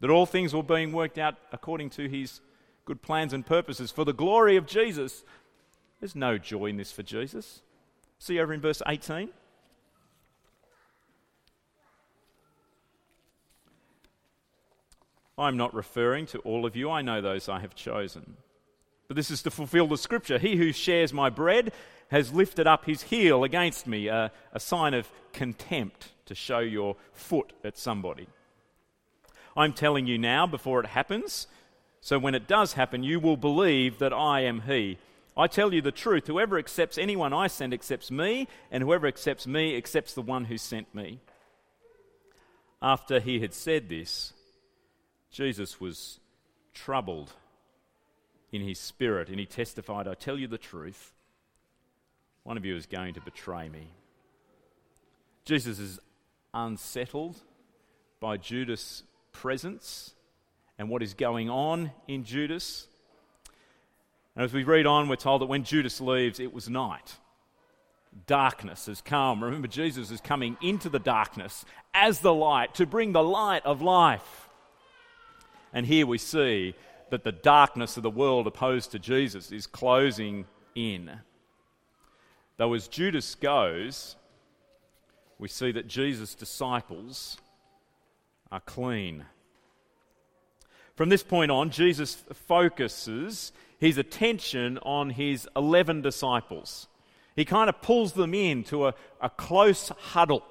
that 0.00 0.10
all 0.10 0.26
things 0.26 0.54
were 0.54 0.62
being 0.62 0.92
worked 0.92 1.18
out 1.18 1.36
according 1.52 1.90
to 1.90 2.08
his 2.08 2.40
good 2.84 3.02
plans 3.02 3.32
and 3.32 3.44
purposes 3.44 3.90
for 3.90 4.04
the 4.04 4.12
glory 4.12 4.56
of 4.56 4.66
Jesus. 4.66 5.24
There's 6.00 6.16
no 6.16 6.38
joy 6.38 6.66
in 6.66 6.76
this 6.76 6.92
for 6.92 7.02
Jesus. 7.02 7.62
See 8.18 8.38
over 8.38 8.52
in 8.52 8.60
verse 8.60 8.82
18. 8.86 9.30
I'm 15.38 15.56
not 15.56 15.74
referring 15.74 16.26
to 16.26 16.38
all 16.40 16.66
of 16.66 16.76
you, 16.76 16.90
I 16.90 17.00
know 17.00 17.20
those 17.22 17.48
I 17.48 17.60
have 17.60 17.74
chosen. 17.74 18.36
But 19.10 19.16
this 19.16 19.32
is 19.32 19.42
to 19.42 19.50
fulfill 19.50 19.88
the 19.88 19.98
scripture 19.98 20.38
He 20.38 20.54
who 20.54 20.70
shares 20.72 21.12
my 21.12 21.30
bread 21.30 21.72
has 22.12 22.32
lifted 22.32 22.68
up 22.68 22.84
his 22.84 23.02
heel 23.02 23.42
against 23.42 23.88
me, 23.88 24.06
a, 24.06 24.30
a 24.52 24.60
sign 24.60 24.94
of 24.94 25.10
contempt 25.32 26.12
to 26.26 26.34
show 26.36 26.60
your 26.60 26.94
foot 27.12 27.52
at 27.64 27.76
somebody. 27.76 28.28
I'm 29.56 29.72
telling 29.72 30.06
you 30.06 30.16
now 30.16 30.46
before 30.46 30.78
it 30.78 30.86
happens, 30.86 31.48
so 32.00 32.20
when 32.20 32.36
it 32.36 32.46
does 32.46 32.74
happen, 32.74 33.02
you 33.02 33.18
will 33.18 33.36
believe 33.36 33.98
that 33.98 34.12
I 34.12 34.42
am 34.42 34.60
He. 34.60 34.98
I 35.36 35.48
tell 35.48 35.74
you 35.74 35.82
the 35.82 35.90
truth 35.90 36.28
whoever 36.28 36.56
accepts 36.56 36.96
anyone 36.96 37.32
I 37.32 37.48
send 37.48 37.74
accepts 37.74 38.12
me, 38.12 38.46
and 38.70 38.80
whoever 38.80 39.08
accepts 39.08 39.44
me 39.44 39.76
accepts 39.76 40.14
the 40.14 40.22
one 40.22 40.44
who 40.44 40.56
sent 40.56 40.94
me. 40.94 41.18
After 42.80 43.18
he 43.18 43.40
had 43.40 43.54
said 43.54 43.88
this, 43.88 44.34
Jesus 45.32 45.80
was 45.80 46.20
troubled 46.74 47.32
in 48.52 48.62
his 48.62 48.78
spirit, 48.78 49.28
and 49.28 49.38
he 49.38 49.46
testified, 49.46 50.08
I 50.08 50.14
tell 50.14 50.38
you 50.38 50.48
the 50.48 50.58
truth, 50.58 51.12
one 52.42 52.56
of 52.56 52.64
you 52.64 52.74
is 52.76 52.86
going 52.86 53.14
to 53.14 53.20
betray 53.20 53.68
me. 53.68 53.88
Jesus 55.44 55.78
is 55.78 56.00
unsettled 56.52 57.36
by 58.18 58.36
Judas' 58.36 59.02
presence 59.32 60.14
and 60.78 60.88
what 60.88 61.02
is 61.02 61.14
going 61.14 61.48
on 61.48 61.92
in 62.08 62.24
Judas. 62.24 62.86
And 64.34 64.44
as 64.44 64.52
we 64.52 64.64
read 64.64 64.86
on, 64.86 65.08
we're 65.08 65.16
told 65.16 65.42
that 65.42 65.46
when 65.46 65.64
Judas 65.64 66.00
leaves, 66.00 66.40
it 66.40 66.52
was 66.52 66.68
night. 66.68 67.16
Darkness 68.26 68.86
has 68.86 69.00
come. 69.00 69.44
Remember, 69.44 69.68
Jesus 69.68 70.10
is 70.10 70.20
coming 70.20 70.56
into 70.60 70.88
the 70.88 70.98
darkness 70.98 71.64
as 71.94 72.20
the 72.20 72.34
light 72.34 72.74
to 72.74 72.86
bring 72.86 73.12
the 73.12 73.22
light 73.22 73.64
of 73.64 73.82
life. 73.82 74.48
And 75.72 75.86
here 75.86 76.06
we 76.06 76.18
see 76.18 76.74
that 77.10 77.24
the 77.24 77.32
darkness 77.32 77.96
of 77.96 78.02
the 78.02 78.10
world 78.10 78.46
opposed 78.46 78.92
to 78.92 78.98
Jesus 78.98 79.52
is 79.52 79.66
closing 79.66 80.46
in. 80.74 81.10
Though 82.56 82.74
as 82.74 82.88
Judas 82.88 83.34
goes, 83.34 84.16
we 85.38 85.48
see 85.48 85.72
that 85.72 85.88
Jesus' 85.88 86.34
disciples 86.34 87.38
are 88.52 88.60
clean. 88.60 89.24
From 90.94 91.08
this 91.08 91.22
point 91.22 91.50
on, 91.50 91.70
Jesus 91.70 92.22
focuses 92.46 93.52
his 93.78 93.96
attention 93.96 94.78
on 94.82 95.10
his 95.10 95.48
11 95.56 96.02
disciples. 96.02 96.88
He 97.34 97.46
kind 97.46 97.70
of 97.70 97.80
pulls 97.80 98.12
them 98.12 98.34
into 98.34 98.86
a, 98.86 98.94
a 99.20 99.30
close 99.30 99.88
huddle. 99.88 100.44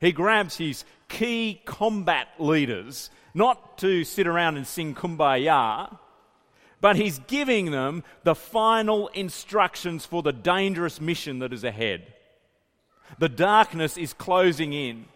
He 0.00 0.12
grabs 0.12 0.56
his 0.56 0.84
key 1.08 1.60
combat 1.64 2.28
leaders 2.38 3.10
not 3.34 3.78
to 3.78 4.04
sit 4.04 4.26
around 4.26 4.56
and 4.56 4.66
sing 4.66 4.94
kumbaya, 4.94 5.98
but 6.80 6.96
he's 6.96 7.18
giving 7.20 7.70
them 7.70 8.04
the 8.22 8.34
final 8.34 9.08
instructions 9.08 10.06
for 10.06 10.22
the 10.22 10.32
dangerous 10.32 11.00
mission 11.00 11.40
that 11.40 11.52
is 11.52 11.64
ahead. 11.64 12.12
The 13.18 13.28
darkness 13.28 13.96
is 13.96 14.12
closing 14.12 14.72
in. 14.72 15.06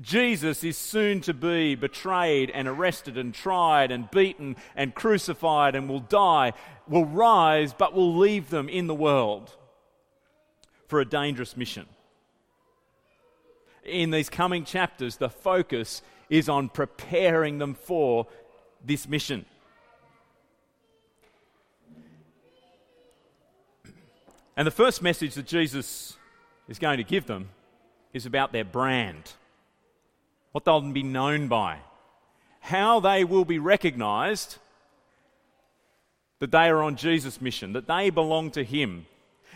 Jesus 0.00 0.64
is 0.64 0.76
soon 0.76 1.20
to 1.22 1.34
be 1.34 1.76
betrayed 1.76 2.50
and 2.50 2.66
arrested 2.66 3.16
and 3.16 3.32
tried 3.32 3.92
and 3.92 4.10
beaten 4.10 4.56
and 4.74 4.94
crucified 4.94 5.76
and 5.76 5.88
will 5.88 6.00
die, 6.00 6.52
will 6.88 7.04
rise, 7.04 7.72
but 7.72 7.94
will 7.94 8.16
leave 8.16 8.50
them 8.50 8.68
in 8.68 8.88
the 8.88 8.94
world 8.94 9.56
for 10.88 11.00
a 11.00 11.04
dangerous 11.04 11.56
mission. 11.56 11.86
In 13.84 14.10
these 14.10 14.30
coming 14.30 14.64
chapters, 14.64 15.16
the 15.16 15.28
focus 15.28 16.02
is 16.34 16.48
on 16.48 16.68
preparing 16.68 17.58
them 17.58 17.74
for 17.74 18.26
this 18.84 19.06
mission. 19.06 19.46
And 24.56 24.66
the 24.66 24.72
first 24.72 25.00
message 25.00 25.34
that 25.34 25.46
Jesus 25.46 26.16
is 26.68 26.80
going 26.80 26.96
to 26.96 27.04
give 27.04 27.26
them 27.26 27.50
is 28.12 28.26
about 28.26 28.52
their 28.52 28.64
brand, 28.64 29.32
what 30.50 30.64
they'll 30.64 30.80
be 30.80 31.04
known 31.04 31.46
by, 31.46 31.78
how 32.60 32.98
they 32.98 33.22
will 33.22 33.44
be 33.44 33.60
recognized 33.60 34.58
that 36.40 36.50
they 36.50 36.68
are 36.68 36.82
on 36.82 36.96
Jesus' 36.96 37.40
mission, 37.40 37.72
that 37.74 37.86
they 37.86 38.10
belong 38.10 38.50
to 38.50 38.64
Him. 38.64 39.06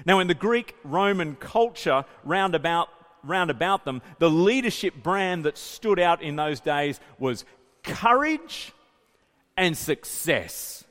Now, 0.06 0.20
in 0.20 0.28
the 0.28 0.34
Greek 0.34 0.76
Roman 0.84 1.34
culture 1.34 2.04
round 2.22 2.54
about 2.54 2.88
round 3.24 3.50
about 3.50 3.84
them, 3.84 4.02
the 4.18 4.30
leadership 4.30 4.94
brand 5.02 5.44
that 5.44 5.58
stood 5.58 5.98
out 5.98 6.22
in 6.22 6.36
those 6.36 6.60
days 6.60 7.00
was 7.18 7.44
courage 7.82 8.72
and 9.56 9.76
success. 9.76 10.84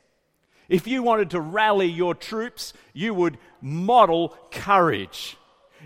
If 0.70 0.88
you 0.88 1.02
wanted 1.02 1.30
to 1.32 1.40
rally 1.40 1.88
your 1.88 2.14
troops, 2.14 2.74
you 2.94 3.14
would 3.14 3.38
model 3.62 4.36
courage. 4.52 5.38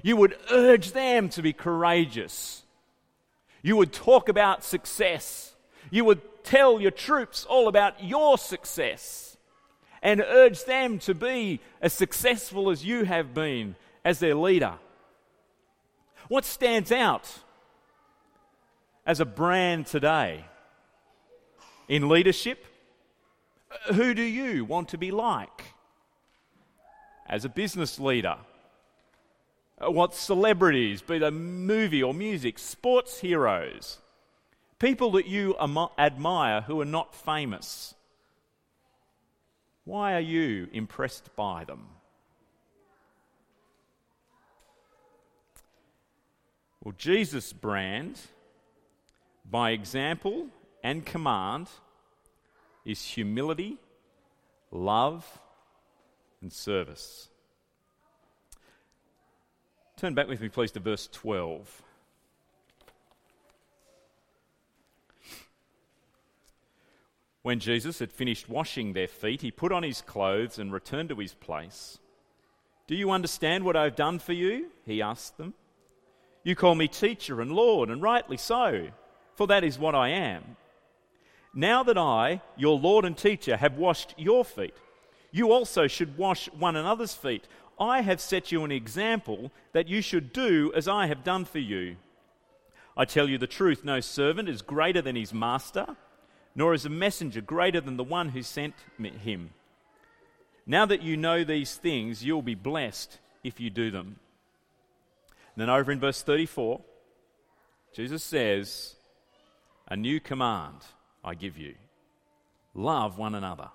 You 0.04 0.15
would 0.17 0.36
urge 0.49 0.91
them 0.91 1.30
to 1.30 1.41
be 1.41 1.54
courageous. 1.54 2.63
You 3.62 3.77
would 3.77 3.93
talk 3.93 4.30
about 4.30 4.63
success. 4.63 5.54
You 5.91 6.06
would 6.06 6.21
tell 6.43 6.82
your 6.82 6.91
troops 6.91 7.45
all 7.45 7.67
about 7.67 8.04
your 8.04 8.38
success 8.38 9.38
and 10.01 10.21
urge 10.21 10.63
them 10.65 10.97
to 10.99 11.13
be 11.13 11.60
as 11.82 11.93
successful 11.93 12.71
as 12.71 12.84
you 12.84 13.04
have 13.04 13.34
been 13.34 13.75
as 14.04 14.19
their 14.19 14.36
leader. 14.36 14.73
What 16.32 16.46
stands 16.46 16.94
out 16.94 17.30
as 19.06 19.20
a 19.20 19.26
brand 19.26 19.86
today 19.86 20.46
in 21.89 22.08
leadership? 22.08 22.65
Uh, 23.70 23.96
who 23.96 24.13
do 24.13 24.22
you 24.22 24.63
want 24.63 24.88
to 24.88 24.98
be 24.98 25.12
like? 25.12 25.74
As 27.28 27.44
a 27.44 27.50
business 27.50 28.00
leader, 28.00 28.38
uh, 29.78 29.91
what 29.91 30.15
celebrities, 30.15 31.02
be 31.02 31.20
they 31.20 31.30
movie 31.32 32.02
or 32.02 32.13
music, 32.13 32.60
sports 32.60 33.20
heroes, 33.20 33.98
people 34.80 35.12
that 35.12 35.28
you 35.28 35.58
admire 35.98 36.62
who 36.62 36.80
are 36.80 36.86
not 36.86 37.13
famous. 37.13 37.94
Why 39.84 40.13
are 40.13 40.22
you 40.22 40.70
impressed 40.72 41.36
by 41.36 41.65
them? 41.65 41.89
Well, 46.84 46.96
Jesus' 46.98 47.54
brand, 47.54 48.20
by 49.50 49.72
example 49.72 50.48
and 50.84 51.06
command, 51.06 51.70
is 52.86 53.04
humility, 53.06 53.78
love, 54.72 55.39
and 56.41 56.52
service. 56.52 57.30
Turn 59.96 60.15
back 60.15 60.28
with 60.28 60.41
me, 60.41 60.50
please, 60.50 60.72
to 60.72 60.80
verse 60.80 61.08
12. 61.12 61.84
When 67.44 67.60
Jesus 67.60 68.00
had 68.00 68.12
finished 68.12 68.50
washing 68.50 68.94
their 68.94 69.08
feet, 69.08 69.41
he 69.41 69.52
put 69.52 69.72
on 69.72 69.84
his 69.84 70.02
clothes 70.02 70.58
and 70.58 70.74
returned 70.74 71.10
to 71.10 71.15
his 71.15 71.36
place. 71.36 72.00
Do 72.88 72.96
you 72.96 73.12
understand 73.12 73.63
what 73.63 73.76
I've 73.76 73.96
done 73.96 74.17
for 74.17 74.34
you? 74.34 74.72
He 74.86 75.02
asked 75.02 75.38
them. 75.38 75.54
You 76.43 76.56
call 76.56 76.75
me 76.75 76.88
teacher 76.88 77.41
and 77.41 77.51
Lord, 77.51 77.89
and 77.89 78.01
rightly 78.01 78.38
so, 78.38 78.88
for 79.36 79.47
that 79.47 79.63
is 79.63 79.77
what 79.77 79.95
I 79.95 80.10
am. 80.10 80.58
Now 81.54 81.84
that 81.84 81.97
I, 81.97 82.41
your 82.58 82.80
Lord 82.80 83.06
and 83.06 83.17
teacher, 83.17 83.58
have 83.58 83.77
washed 83.77 84.15
your 84.17 84.43
feet, 84.45 84.73
you 85.32 85.51
also 85.51 85.88
should 85.88 86.17
wash 86.17 86.47
one 86.51 86.75
another's 86.75 87.13
feet. 87.13 87.47
I 87.80 88.01
have 88.01 88.21
set 88.21 88.51
you 88.51 88.63
an 88.63 88.71
example 88.71 89.51
that 89.73 89.88
you 89.88 90.01
should 90.01 90.34
do 90.34 90.71
as 90.75 90.88
I 90.88 91.08
have 91.08 91.23
done 91.23 91.45
for 91.45 91.60
you. 91.60 91.97
I 92.97 93.06
tell 93.06 93.30
you 93.30 93.38
the 93.38 93.47
truth 93.47 93.84
no 93.84 93.99
servant 93.99 94.49
is 94.49 94.62
greater 94.62 95.01
than 95.01 95.15
his 95.15 95.34
master, 95.34 95.95
nor 96.56 96.73
is 96.73 96.86
a 96.86 96.89
messenger 96.89 97.41
greater 97.41 97.82
than 97.82 97.97
the 97.97 98.04
one 98.04 98.30
who 98.30 98.43
sent 98.43 98.75
him. 98.99 99.51
Now 100.65 100.86
that 100.86 101.01
you 101.01 101.17
know 101.17 101.43
these 101.43 101.75
things, 101.75 102.23
you'll 102.23 102.41
be 102.41 102.56
blessed 102.56 103.19
if 103.43 103.60
you 103.60 103.69
do 103.69 103.91
them. 103.91 104.17
And 105.56 105.62
then 105.62 105.70
over 105.70 105.92
in 105.92 106.00
verse 106.00 106.22
34, 106.22 106.82
Jesus 107.94 108.24
says, 108.24 108.96
A 109.88 109.96
new 109.96 110.20
command 110.20 110.78
I 111.24 111.36
give 111.36 111.58
you 111.58 111.76
love 112.74 113.18
one 113.18 113.36
another. 113.36 113.70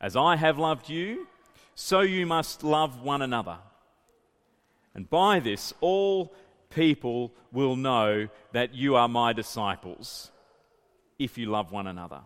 As 0.00 0.16
I 0.16 0.36
have 0.36 0.58
loved 0.58 0.88
you, 0.88 1.26
so 1.74 2.00
you 2.00 2.26
must 2.26 2.62
love 2.62 3.02
one 3.02 3.22
another. 3.22 3.58
And 4.94 5.08
by 5.10 5.40
this, 5.40 5.74
all 5.80 6.32
people 6.70 7.32
will 7.52 7.76
know 7.76 8.28
that 8.52 8.74
you 8.74 8.96
are 8.96 9.08
my 9.08 9.32
disciples 9.32 10.30
if 11.18 11.36
you 11.36 11.46
love 11.46 11.72
one 11.72 11.86
another. 11.86 12.20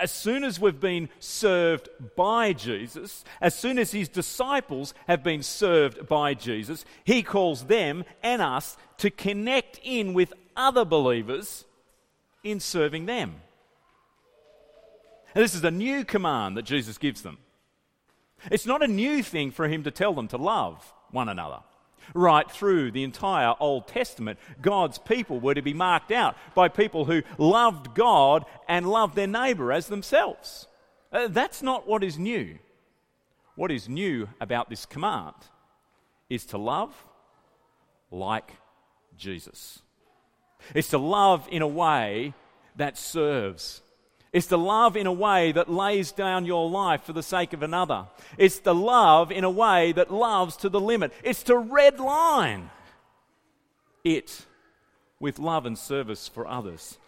As 0.00 0.12
soon 0.12 0.44
as 0.44 0.60
we've 0.60 0.80
been 0.80 1.08
served 1.18 1.88
by 2.16 2.52
Jesus, 2.52 3.24
as 3.40 3.54
soon 3.54 3.78
as 3.78 3.92
his 3.92 4.08
disciples 4.08 4.94
have 5.06 5.22
been 5.22 5.42
served 5.42 6.08
by 6.08 6.34
Jesus, 6.34 6.84
he 7.04 7.22
calls 7.22 7.64
them 7.64 8.04
and 8.22 8.40
us 8.42 8.76
to 8.98 9.10
connect 9.10 9.80
in 9.82 10.14
with 10.14 10.32
other 10.56 10.84
believers 10.84 11.64
in 12.42 12.60
serving 12.60 13.06
them. 13.06 13.36
And 15.34 15.44
this 15.44 15.54
is 15.54 15.64
a 15.64 15.70
new 15.70 16.04
command 16.04 16.56
that 16.56 16.64
Jesus 16.64 16.98
gives 16.98 17.22
them. 17.22 17.38
It's 18.50 18.66
not 18.66 18.82
a 18.82 18.88
new 18.88 19.22
thing 19.22 19.50
for 19.50 19.68
him 19.68 19.84
to 19.84 19.90
tell 19.90 20.14
them 20.14 20.28
to 20.28 20.36
love 20.36 20.92
one 21.10 21.28
another. 21.28 21.60
Right 22.14 22.50
through 22.50 22.92
the 22.92 23.04
entire 23.04 23.54
Old 23.60 23.86
Testament, 23.86 24.38
God's 24.60 24.98
people 24.98 25.40
were 25.40 25.54
to 25.54 25.62
be 25.62 25.74
marked 25.74 26.10
out 26.12 26.36
by 26.54 26.68
people 26.68 27.04
who 27.04 27.22
loved 27.36 27.94
God 27.94 28.44
and 28.68 28.88
loved 28.88 29.14
their 29.14 29.26
neighbour 29.26 29.72
as 29.72 29.86
themselves. 29.86 30.66
Uh, 31.12 31.28
that's 31.28 31.62
not 31.62 31.86
what 31.86 32.04
is 32.04 32.18
new. 32.18 32.58
What 33.54 33.70
is 33.70 33.88
new 33.88 34.28
about 34.40 34.70
this 34.70 34.86
command 34.86 35.34
is 36.30 36.46
to 36.46 36.58
love 36.58 37.04
like 38.10 38.52
Jesus. 39.16 39.80
It's 40.74 40.88
to 40.88 40.98
love 40.98 41.48
in 41.50 41.62
a 41.62 41.66
way 41.66 42.34
that 42.76 42.96
serves 42.96 43.82
it's 44.32 44.48
to 44.48 44.56
love 44.56 44.96
in 44.96 45.06
a 45.06 45.12
way 45.12 45.52
that 45.52 45.70
lays 45.70 46.12
down 46.12 46.44
your 46.44 46.68
life 46.68 47.02
for 47.04 47.12
the 47.12 47.22
sake 47.22 47.52
of 47.52 47.62
another. 47.62 48.06
It's 48.36 48.58
to 48.60 48.72
love 48.72 49.32
in 49.32 49.44
a 49.44 49.50
way 49.50 49.92
that 49.92 50.12
loves 50.12 50.56
to 50.58 50.68
the 50.68 50.80
limit. 50.80 51.12
It's 51.22 51.42
to 51.44 51.56
red 51.56 51.98
line 51.98 52.70
it 54.04 54.46
with 55.20 55.38
love 55.38 55.66
and 55.66 55.78
service 55.78 56.28
for 56.28 56.46
others. 56.46 56.98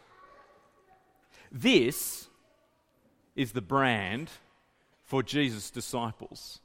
This 1.53 2.29
is 3.37 3.53
the 3.53 3.61
brand 3.61 4.31
for 5.03 5.23
Jesus' 5.23 5.71
disciples. 5.71 6.61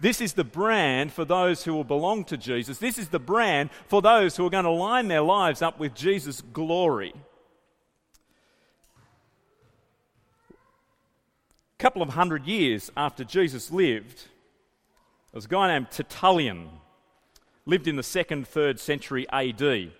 This 0.00 0.20
is 0.20 0.34
the 0.34 0.44
brand 0.44 1.12
for 1.12 1.24
those 1.24 1.64
who 1.64 1.74
will 1.74 1.84
belong 1.84 2.24
to 2.26 2.36
Jesus. 2.36 2.78
This 2.78 2.98
is 2.98 3.08
the 3.08 3.18
brand 3.18 3.70
for 3.88 4.00
those 4.00 4.36
who 4.36 4.46
are 4.46 4.50
going 4.50 4.64
to 4.64 4.70
line 4.70 5.08
their 5.08 5.22
lives 5.22 5.62
up 5.62 5.80
with 5.80 5.94
Jesus' 5.94 6.40
glory. 6.40 7.14
Couple 11.80 12.02
of 12.02 12.10
hundred 12.10 12.46
years 12.46 12.92
after 12.94 13.24
Jesus 13.24 13.70
lived, 13.70 14.18
there 14.18 15.38
was 15.38 15.46
a 15.46 15.48
guy 15.48 15.68
named 15.68 15.90
Tertullian, 15.90 16.68
lived 17.64 17.88
in 17.88 17.96
the 17.96 18.02
second, 18.02 18.46
third 18.46 18.78
century 18.78 19.26
AD, 19.30 19.90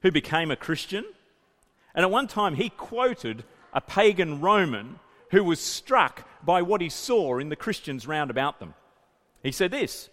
who 0.00 0.10
became 0.10 0.50
a 0.50 0.56
Christian. 0.56 1.04
And 1.94 2.04
at 2.04 2.10
one 2.10 2.26
time, 2.26 2.54
he 2.54 2.70
quoted 2.70 3.44
a 3.74 3.82
pagan 3.82 4.40
Roman 4.40 4.98
who 5.30 5.44
was 5.44 5.60
struck 5.60 6.26
by 6.42 6.62
what 6.62 6.80
he 6.80 6.88
saw 6.88 7.38
in 7.38 7.50
the 7.50 7.56
Christians 7.56 8.06
round 8.06 8.30
about 8.30 8.58
them. 8.58 8.72
He 9.42 9.52
said 9.52 9.72
this 9.72 10.08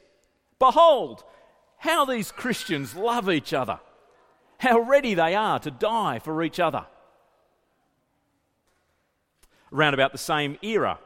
Behold, 0.60 1.24
how 1.78 2.04
these 2.04 2.34
Christians 2.34 2.96
love 2.96 3.30
each 3.30 3.54
other, 3.54 3.80
how 4.58 4.82
ready 4.82 5.14
they 5.14 5.36
are 5.36 5.60
to 5.60 5.72
die 5.72 6.20
for 6.20 6.44
each 6.44 6.60
other 6.60 6.86
around 9.72 9.94
about 9.94 10.12
the 10.12 10.18
same 10.18 10.58
era. 10.62 11.00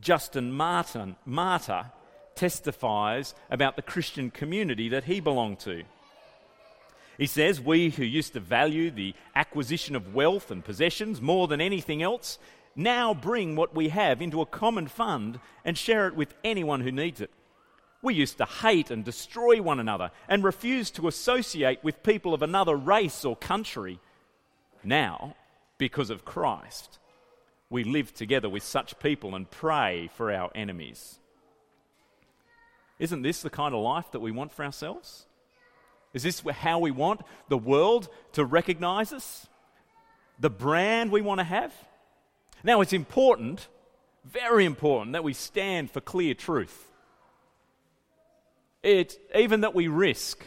Justin 0.00 0.52
Martin, 0.52 1.16
Martyr 1.24 1.86
testifies 2.34 3.34
about 3.50 3.76
the 3.76 3.82
Christian 3.82 4.30
community 4.30 4.88
that 4.90 5.04
he 5.04 5.20
belonged 5.20 5.60
to. 5.60 5.82
He 7.18 7.26
says, 7.26 7.60
We 7.60 7.90
who 7.90 8.04
used 8.04 8.32
to 8.32 8.40
value 8.40 8.90
the 8.90 9.14
acquisition 9.34 9.94
of 9.94 10.14
wealth 10.14 10.50
and 10.50 10.64
possessions 10.64 11.20
more 11.20 11.48
than 11.48 11.60
anything 11.60 12.02
else 12.02 12.38
now 12.76 13.14
bring 13.14 13.56
what 13.56 13.74
we 13.74 13.88
have 13.88 14.22
into 14.22 14.40
a 14.40 14.46
common 14.46 14.86
fund 14.86 15.40
and 15.64 15.76
share 15.76 16.06
it 16.06 16.14
with 16.14 16.34
anyone 16.44 16.80
who 16.80 16.92
needs 16.92 17.20
it. 17.20 17.30
We 18.02 18.14
used 18.14 18.38
to 18.38 18.46
hate 18.46 18.90
and 18.90 19.04
destroy 19.04 19.60
one 19.60 19.80
another 19.80 20.10
and 20.28 20.42
refuse 20.42 20.90
to 20.92 21.08
associate 21.08 21.84
with 21.84 22.02
people 22.02 22.32
of 22.32 22.42
another 22.42 22.74
race 22.74 23.24
or 23.24 23.36
country. 23.36 24.00
Now, 24.82 25.36
because 25.76 26.08
of 26.08 26.24
Christ, 26.24 26.98
we 27.70 27.84
live 27.84 28.12
together 28.12 28.48
with 28.48 28.64
such 28.64 28.98
people 28.98 29.36
and 29.36 29.48
pray 29.48 30.10
for 30.14 30.32
our 30.32 30.50
enemies. 30.54 31.18
Isn't 32.98 33.22
this 33.22 33.40
the 33.40 33.48
kind 33.50 33.74
of 33.74 33.80
life 33.80 34.10
that 34.10 34.20
we 34.20 34.32
want 34.32 34.52
for 34.52 34.64
ourselves? 34.64 35.26
Is 36.12 36.24
this 36.24 36.40
how 36.40 36.80
we 36.80 36.90
want 36.90 37.22
the 37.48 37.56
world 37.56 38.08
to 38.32 38.44
recognize 38.44 39.12
us? 39.12 39.46
The 40.40 40.50
brand 40.50 41.12
we 41.12 41.22
want 41.22 41.38
to 41.38 41.44
have? 41.44 41.72
Now, 42.64 42.80
it's 42.80 42.92
important, 42.92 43.68
very 44.24 44.64
important, 44.64 45.12
that 45.12 45.24
we 45.24 45.32
stand 45.32 45.90
for 45.90 46.00
clear 46.00 46.34
truth. 46.34 46.90
It's 48.82 49.16
even 49.34 49.60
that 49.60 49.74
we 49.74 49.88
risk 49.88 50.44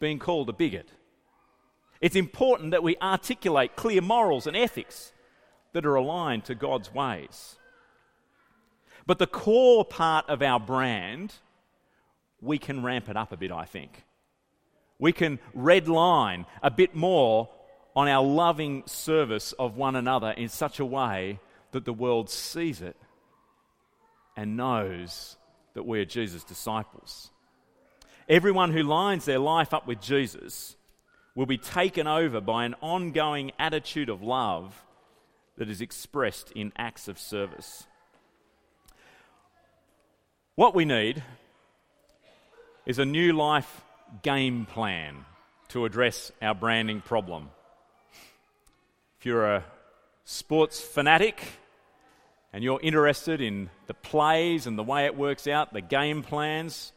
being 0.00 0.18
called 0.18 0.48
a 0.48 0.52
bigot. 0.52 0.88
It's 2.00 2.16
important 2.16 2.70
that 2.70 2.82
we 2.82 2.96
articulate 3.02 3.76
clear 3.76 4.00
morals 4.00 4.46
and 4.46 4.56
ethics 4.56 5.12
that 5.78 5.86
are 5.86 5.94
aligned 5.94 6.44
to 6.44 6.56
God's 6.56 6.92
ways. 6.92 7.54
But 9.06 9.20
the 9.20 9.28
core 9.28 9.84
part 9.84 10.28
of 10.28 10.42
our 10.42 10.58
brand, 10.58 11.32
we 12.40 12.58
can 12.58 12.82
ramp 12.82 13.08
it 13.08 13.16
up 13.16 13.30
a 13.30 13.36
bit, 13.36 13.52
I 13.52 13.64
think. 13.64 14.02
We 14.98 15.12
can 15.12 15.38
red 15.54 15.86
line 15.86 16.46
a 16.64 16.70
bit 16.72 16.96
more 16.96 17.48
on 17.94 18.08
our 18.08 18.24
loving 18.24 18.82
service 18.86 19.52
of 19.52 19.76
one 19.76 19.94
another 19.94 20.32
in 20.32 20.48
such 20.48 20.80
a 20.80 20.84
way 20.84 21.38
that 21.70 21.84
the 21.84 21.92
world 21.92 22.28
sees 22.28 22.82
it 22.82 22.96
and 24.36 24.56
knows 24.56 25.36
that 25.74 25.86
we 25.86 26.00
are 26.00 26.04
Jesus' 26.04 26.42
disciples. 26.42 27.30
Everyone 28.28 28.72
who 28.72 28.82
lines 28.82 29.26
their 29.26 29.38
life 29.38 29.72
up 29.72 29.86
with 29.86 30.00
Jesus 30.00 30.74
will 31.36 31.46
be 31.46 31.56
taken 31.56 32.08
over 32.08 32.40
by 32.40 32.64
an 32.64 32.74
ongoing 32.80 33.52
attitude 33.60 34.08
of 34.08 34.24
love 34.24 34.84
that 35.58 35.68
is 35.68 35.80
expressed 35.80 36.50
in 36.52 36.72
acts 36.76 37.08
of 37.08 37.18
service. 37.18 37.86
What 40.54 40.74
we 40.74 40.84
need 40.84 41.22
is 42.86 42.98
a 42.98 43.04
new 43.04 43.32
life 43.32 43.82
game 44.22 44.66
plan 44.66 45.24
to 45.68 45.84
address 45.84 46.32
our 46.40 46.54
branding 46.54 47.00
problem. 47.00 47.50
If 49.18 49.26
you're 49.26 49.46
a 49.46 49.64
sports 50.24 50.80
fanatic 50.80 51.42
and 52.52 52.64
you're 52.64 52.80
interested 52.80 53.40
in 53.40 53.68
the 53.88 53.94
plays 53.94 54.66
and 54.66 54.78
the 54.78 54.82
way 54.82 55.06
it 55.06 55.16
works 55.16 55.46
out, 55.46 55.72
the 55.72 55.80
game 55.80 56.22
plans, 56.22 56.92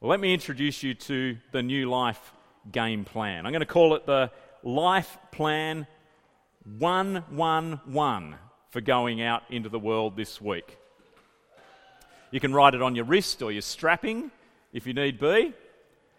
well, 0.00 0.10
let 0.10 0.20
me 0.20 0.32
introduce 0.32 0.82
you 0.82 0.94
to 0.94 1.38
the 1.52 1.62
new 1.62 1.88
life 1.90 2.32
game 2.70 3.04
plan. 3.04 3.46
I'm 3.46 3.52
going 3.52 3.60
to 3.60 3.66
call 3.66 3.94
it 3.96 4.06
the 4.06 4.30
Life 4.62 5.18
Plan 5.32 5.86
111 6.78 8.36
for 8.70 8.80
going 8.80 9.22
out 9.22 9.42
into 9.50 9.68
the 9.68 9.78
world 9.78 10.16
this 10.16 10.40
week. 10.40 10.78
You 12.30 12.40
can 12.40 12.52
write 12.52 12.74
it 12.74 12.82
on 12.82 12.96
your 12.96 13.04
wrist 13.04 13.42
or 13.42 13.52
your 13.52 13.62
strapping 13.62 14.30
if 14.72 14.86
you 14.86 14.94
need 14.94 15.20
be. 15.20 15.52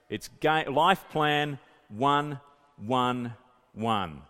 It's 0.10 0.30
Life 0.44 1.04
Plan 1.10 1.60
111. 1.90 4.22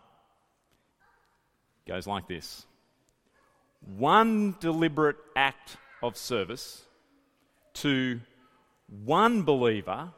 Goes 1.87 2.07
like 2.07 2.27
this 2.27 2.65
One 3.97 4.55
deliberate 4.59 5.17
act 5.35 5.77
of 6.01 6.17
service 6.17 6.85
to 7.75 8.19
one 9.03 9.43
believer 9.43 10.09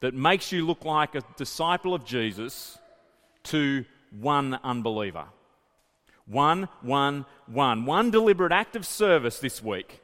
that 0.00 0.14
makes 0.14 0.52
you 0.52 0.66
look 0.66 0.84
like 0.84 1.14
a 1.14 1.22
disciple 1.36 1.94
of 1.94 2.04
Jesus 2.04 2.78
to 3.44 3.84
one 4.18 4.58
unbeliever. 4.62 5.24
One, 6.26 6.68
one, 6.82 7.26
one. 7.46 7.84
One 7.84 8.10
deliberate 8.10 8.52
act 8.52 8.76
of 8.76 8.86
service 8.86 9.38
this 9.38 9.62
week 9.62 10.00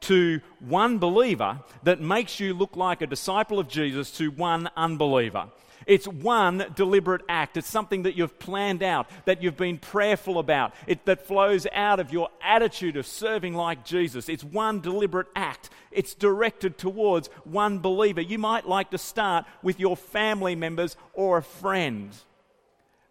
to 0.00 0.40
one 0.60 0.98
believer 0.98 1.58
that 1.82 2.00
makes 2.00 2.38
you 2.38 2.54
look 2.54 2.76
like 2.76 3.02
a 3.02 3.06
disciple 3.06 3.58
of 3.58 3.68
Jesus 3.68 4.10
to 4.12 4.30
one 4.30 4.68
unbeliever. 4.76 5.48
It's 5.86 6.06
one 6.06 6.66
deliberate 6.76 7.22
act. 7.28 7.56
It's 7.56 7.68
something 7.68 8.02
that 8.02 8.14
you've 8.14 8.38
planned 8.38 8.82
out, 8.82 9.08
that 9.24 9.42
you've 9.42 9.56
been 9.56 9.78
prayerful 9.78 10.38
about, 10.38 10.74
it, 10.86 11.06
that 11.06 11.26
flows 11.26 11.66
out 11.72 11.98
of 11.98 12.12
your 12.12 12.28
attitude 12.42 12.96
of 12.96 13.06
serving 13.06 13.54
like 13.54 13.84
Jesus. 13.84 14.28
It's 14.28 14.44
one 14.44 14.80
deliberate 14.80 15.28
act. 15.34 15.70
It's 15.90 16.14
directed 16.14 16.76
towards 16.76 17.28
one 17.44 17.78
believer. 17.78 18.20
You 18.20 18.38
might 18.38 18.68
like 18.68 18.90
to 18.90 18.98
start 18.98 19.46
with 19.62 19.80
your 19.80 19.96
family 19.96 20.54
members 20.54 20.96
or 21.14 21.38
a 21.38 21.42
friend. 21.42 22.10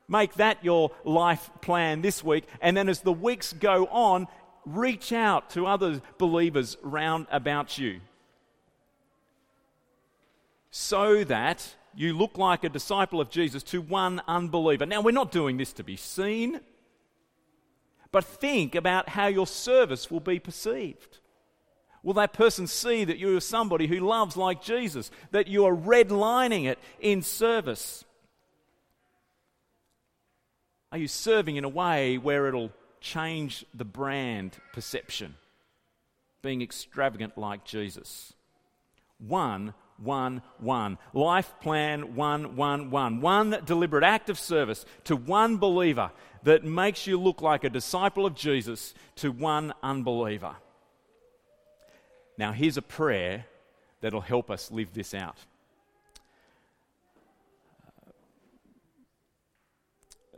Make 0.08 0.36
that 0.36 0.64
your 0.64 0.92
life 1.04 1.50
plan 1.62 2.02
this 2.02 2.24
week. 2.24 2.46
And 2.62 2.76
then 2.78 2.88
as 2.90 3.02
the 3.02 3.12
weeks 3.12 3.54
go 3.54 3.88
on, 3.88 4.28
reach 4.66 5.12
out 5.12 5.50
to 5.52 5.66
other 5.66 6.02
believers 6.18 6.78
round 6.82 7.28
about 7.32 7.78
you 7.78 8.00
so 10.70 11.24
that 11.24 11.76
you 11.96 12.16
look 12.16 12.38
like 12.38 12.64
a 12.64 12.70
disciple 12.70 13.20
of 13.20 13.32
Jesus 13.32 13.64
to 13.64 13.82
one 13.82 14.22
unbeliever. 14.28 14.86
Now, 14.86 15.02
we're 15.02 15.12
not 15.12 15.32
doing 15.32 15.58
this 15.58 15.74
to 15.74 15.84
be 15.84 15.96
seen, 15.96 16.60
but 18.12 18.24
think 18.24 18.76
about 18.76 19.10
how 19.10 19.26
your 19.26 19.48
service 19.48 20.12
will 20.12 20.20
be 20.20 20.38
perceived. 20.38 21.18
Will 22.04 22.14
that 22.14 22.34
person 22.34 22.68
see 22.68 23.04
that 23.04 23.18
you 23.18 23.36
are 23.36 23.42
somebody 23.42 23.88
who 23.88 24.00
loves 24.00 24.38
like 24.38 24.62
Jesus, 24.62 25.10
that 25.32 25.48
you 25.48 25.66
are 25.66 25.76
redlining 25.76 26.66
it 26.66 26.78
in 27.00 27.24
service? 27.24 28.06
Are 30.92 30.98
you 30.98 31.08
serving 31.08 31.58
in 31.58 31.64
a 31.64 31.70
way 31.70 32.18
where 32.18 32.48
it'll 32.48 32.72
change 33.02 33.66
the 33.74 33.86
brand 33.86 34.58
perception? 34.74 35.36
Being 36.42 36.62
extravagant 36.62 37.38
like 37.38 37.66
Jesus. 37.66 38.34
One, 39.20 39.74
one, 39.98 40.42
one. 40.60 40.98
Life 41.14 41.54
plan 41.62 42.16
one, 42.16 42.56
one, 42.56 42.90
one. 42.90 43.20
One 43.20 43.62
deliberate 43.66 44.04
act 44.04 44.30
of 44.30 44.40
service 44.40 44.86
to 45.06 45.16
one 45.16 45.58
believer 45.58 46.12
that 46.44 46.64
makes 46.64 47.06
you 47.06 47.20
look 47.20 47.42
like 47.42 47.64
a 47.64 47.70
disciple 47.70 48.26
of 48.26 48.36
Jesus 48.36 48.94
to 49.16 49.32
one 49.32 49.74
unbeliever. 49.84 50.56
Now, 52.38 52.52
here's 52.54 52.78
a 52.78 52.82
prayer 52.82 53.46
that'll 54.02 54.22
help 54.22 54.52
us 54.52 54.72
live 54.72 54.94
this 54.94 55.14
out. 55.14 55.38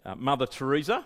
Uh, 0.06 0.16
Mother 0.16 0.46
Teresa. 0.46 1.06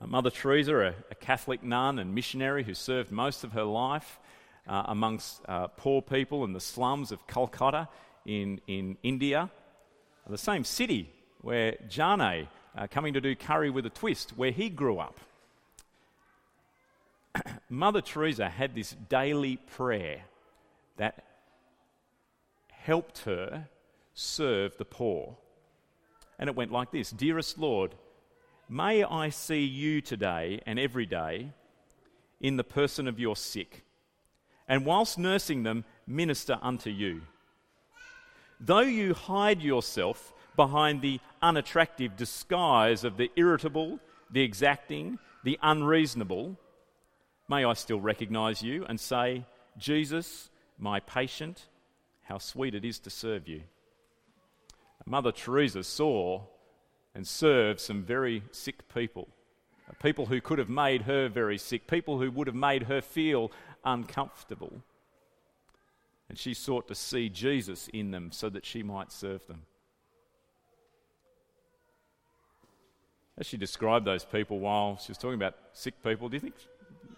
Uh, 0.00 0.06
Mother 0.06 0.30
Teresa, 0.30 0.76
a, 0.76 0.94
a, 1.10 1.14
Catholic 1.14 1.62
nun 1.62 1.98
and 1.98 2.14
missionary 2.14 2.64
who 2.64 2.74
served 2.74 3.12
most 3.12 3.44
of 3.44 3.52
her 3.52 3.64
life 3.64 4.18
uh, 4.66 4.84
amongst 4.86 5.40
uh, 5.48 5.68
poor 5.68 6.02
people 6.02 6.44
in 6.44 6.52
the 6.52 6.60
slums 6.60 7.12
of 7.12 7.26
Calcutta 7.26 7.88
in, 8.26 8.60
in 8.66 8.96
India, 9.02 9.50
the 10.28 10.38
same 10.38 10.64
city 10.64 11.10
where 11.40 11.76
Jane, 11.88 12.48
uh, 12.76 12.86
coming 12.90 13.14
to 13.14 13.20
do 13.20 13.34
curry 13.34 13.70
with 13.70 13.84
a 13.86 13.90
twist, 13.90 14.30
where 14.36 14.52
he 14.52 14.70
grew 14.70 14.98
up. 14.98 15.18
Mother 17.68 18.00
Teresa 18.00 18.48
had 18.48 18.74
this 18.74 18.94
daily 19.08 19.56
prayer 19.56 20.22
that 20.96 21.24
helped 22.70 23.18
her 23.20 23.68
serve 24.14 24.76
the 24.78 24.84
poor. 24.84 25.36
And 26.38 26.48
it 26.48 26.56
went 26.56 26.72
like 26.72 26.90
this 26.90 27.10
Dearest 27.10 27.58
Lord, 27.58 27.94
may 28.68 29.04
I 29.04 29.28
see 29.28 29.64
you 29.64 30.00
today 30.00 30.60
and 30.66 30.78
every 30.78 31.06
day 31.06 31.52
in 32.40 32.56
the 32.56 32.64
person 32.64 33.06
of 33.06 33.20
your 33.20 33.36
sick, 33.36 33.84
and 34.68 34.84
whilst 34.84 35.18
nursing 35.18 35.62
them, 35.62 35.84
minister 36.06 36.58
unto 36.60 36.90
you. 36.90 37.22
Though 38.60 38.80
you 38.80 39.14
hide 39.14 39.62
yourself 39.62 40.32
behind 40.56 41.00
the 41.00 41.20
unattractive 41.40 42.16
disguise 42.16 43.04
of 43.04 43.16
the 43.16 43.30
irritable, 43.36 43.98
the 44.30 44.42
exacting, 44.42 45.18
the 45.44 45.58
unreasonable, 45.62 46.56
may 47.48 47.64
I 47.64 47.72
still 47.74 48.00
recognize 48.00 48.62
you 48.62 48.84
and 48.88 48.98
say, 49.00 49.44
Jesus, 49.78 50.50
my 50.78 51.00
patient, 51.00 51.68
how 52.22 52.38
sweet 52.38 52.74
it 52.74 52.84
is 52.84 52.98
to 53.00 53.10
serve 53.10 53.48
you. 53.48 53.62
Mother 55.06 55.32
Teresa 55.32 55.82
saw 55.82 56.42
and 57.14 57.26
served 57.26 57.80
some 57.80 58.02
very 58.02 58.42
sick 58.50 58.88
people. 58.92 59.28
People 60.02 60.26
who 60.26 60.40
could 60.40 60.58
have 60.58 60.70
made 60.70 61.02
her 61.02 61.28
very 61.28 61.58
sick, 61.58 61.86
people 61.86 62.18
who 62.18 62.30
would 62.30 62.46
have 62.46 62.56
made 62.56 62.84
her 62.84 63.02
feel 63.02 63.52
uncomfortable. 63.84 64.82
And 66.28 66.38
she 66.38 66.54
sought 66.54 66.88
to 66.88 66.94
see 66.94 67.28
Jesus 67.28 67.88
in 67.88 68.10
them 68.10 68.32
so 68.32 68.48
that 68.48 68.64
she 68.64 68.82
might 68.82 69.12
serve 69.12 69.46
them. 69.46 69.62
As 73.36 73.46
she 73.46 73.56
described 73.56 74.06
those 74.06 74.24
people 74.24 74.60
while 74.60 74.96
she 74.96 75.10
was 75.10 75.18
talking 75.18 75.34
about 75.34 75.56
sick 75.72 76.02
people, 76.02 76.28
do 76.28 76.36
you 76.36 76.40
think 76.40 76.54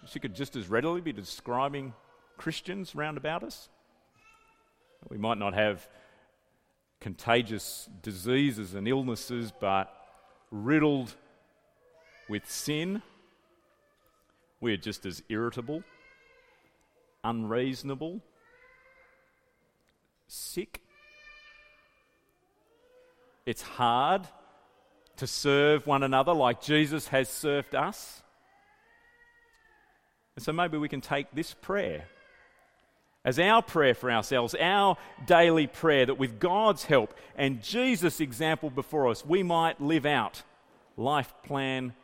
she 0.06 0.18
could 0.18 0.34
just 0.34 0.56
as 0.56 0.68
readily 0.68 1.00
be 1.00 1.12
describing 1.12 1.92
Christians 2.36 2.94
round 2.94 3.16
about 3.16 3.44
us? 3.44 3.68
We 5.08 5.18
might 5.18 5.38
not 5.38 5.54
have 5.54 5.86
contagious 7.04 7.86
diseases 8.00 8.72
and 8.72 8.88
illnesses, 8.88 9.52
but 9.60 9.94
riddled 10.50 11.14
with 12.30 12.50
sin. 12.50 13.02
We're 14.58 14.78
just 14.78 15.04
as 15.04 15.22
irritable, 15.28 15.82
unreasonable, 17.22 18.22
sick. 20.28 20.80
It's 23.44 23.60
hard 23.60 24.26
to 25.18 25.26
serve 25.26 25.86
one 25.86 26.04
another 26.04 26.32
like 26.32 26.62
Jesus 26.62 27.08
has 27.08 27.28
served 27.28 27.74
us. 27.74 28.22
And 30.36 30.42
so 30.42 30.54
maybe 30.54 30.78
we 30.78 30.88
can 30.88 31.02
take 31.02 31.26
this 31.34 31.52
prayer 31.52 32.06
as 33.24 33.38
our 33.38 33.62
prayer 33.62 33.94
for 33.94 34.10
ourselves, 34.10 34.54
our 34.60 34.96
daily 35.26 35.66
prayer, 35.66 36.06
that 36.06 36.18
with 36.18 36.38
God's 36.38 36.84
help 36.84 37.14
and 37.36 37.62
Jesus' 37.62 38.20
example 38.20 38.68
before 38.68 39.08
us, 39.08 39.24
we 39.24 39.42
might 39.42 39.80
live 39.80 40.04
out 40.04 40.42
life 40.96 41.32
plan 41.42 41.94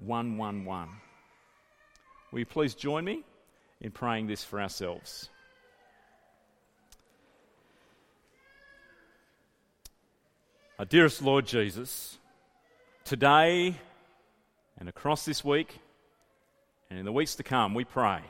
111. 0.00 0.88
Will 2.30 2.38
you 2.38 2.46
please 2.46 2.74
join 2.74 3.04
me 3.04 3.24
in 3.80 3.90
praying 3.90 4.28
this 4.28 4.44
for 4.44 4.60
ourselves? 4.60 5.28
Our 10.78 10.84
dearest 10.86 11.20
Lord 11.20 11.46
Jesus, 11.46 12.16
today 13.04 13.74
and 14.78 14.88
across 14.88 15.24
this 15.24 15.44
week 15.44 15.78
and 16.88 16.98
in 16.98 17.04
the 17.04 17.12
weeks 17.12 17.34
to 17.34 17.42
come, 17.42 17.74
we 17.74 17.84
pray 17.84 18.22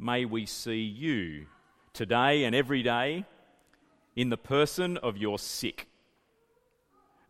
may 0.00 0.24
we 0.24 0.46
see 0.46 0.80
you 0.80 1.46
today 1.92 2.44
and 2.44 2.54
every 2.54 2.82
day 2.82 3.24
in 4.16 4.30
the 4.30 4.36
person 4.36 4.96
of 4.96 5.18
your 5.18 5.38
sick. 5.38 5.86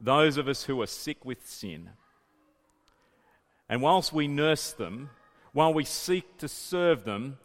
Those 0.00 0.36
of 0.36 0.48
us 0.48 0.64
who 0.64 0.80
are 0.80 0.86
sick 0.86 1.24
with 1.24 1.46
sin. 1.46 1.90
And 3.68 3.82
whilst 3.82 4.12
we 4.12 4.28
nurse 4.28 4.72
them, 4.72 5.10
while 5.52 5.74
we 5.74 5.84
seek 5.84 6.38
to 6.38 6.48
serve 6.48 7.04
them, 7.04 7.38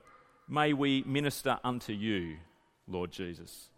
may 0.47 0.73
we 0.73 1.03
minister 1.05 1.59
unto 1.63 1.91
you, 1.91 2.37
Lord 2.87 3.11
Jesus. 3.11 3.69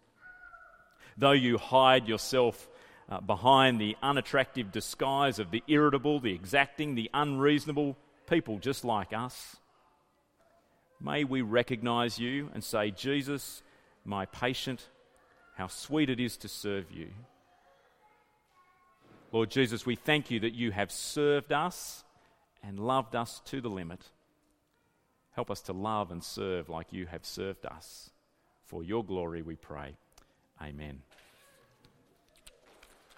Though 1.16 1.32
you 1.32 1.56
hide 1.58 2.06
yourself 2.06 2.68
uh, 3.08 3.20
behind 3.20 3.80
the 3.80 3.96
unattractive 4.02 4.70
disguise 4.70 5.38
of 5.38 5.50
the 5.50 5.64
irritable, 5.66 6.20
the 6.20 6.32
exacting, 6.32 6.94
the 6.94 7.10
unreasonable 7.14 7.96
people 8.28 8.58
just 8.58 8.84
like 8.84 9.12
us, 9.14 9.56
May 11.00 11.24
we 11.24 11.42
recognize 11.42 12.18
you 12.18 12.50
and 12.54 12.62
say, 12.62 12.90
Jesus, 12.90 13.62
my 14.04 14.26
patient, 14.26 14.88
how 15.56 15.68
sweet 15.68 16.10
it 16.10 16.20
is 16.20 16.36
to 16.38 16.48
serve 16.48 16.90
you. 16.90 17.08
Lord 19.32 19.50
Jesus, 19.50 19.84
we 19.84 19.94
thank 19.94 20.30
you 20.30 20.40
that 20.40 20.54
you 20.54 20.70
have 20.70 20.90
served 20.90 21.52
us 21.52 22.04
and 22.62 22.78
loved 22.78 23.14
us 23.14 23.40
to 23.46 23.60
the 23.60 23.68
limit. 23.68 24.00
Help 25.32 25.50
us 25.50 25.60
to 25.62 25.72
love 25.72 26.10
and 26.10 26.24
serve 26.24 26.68
like 26.68 26.92
you 26.92 27.06
have 27.06 27.24
served 27.24 27.66
us. 27.66 28.10
For 28.64 28.82
your 28.82 29.04
glory 29.04 29.42
we 29.42 29.56
pray. 29.56 29.96
Amen. 30.60 31.02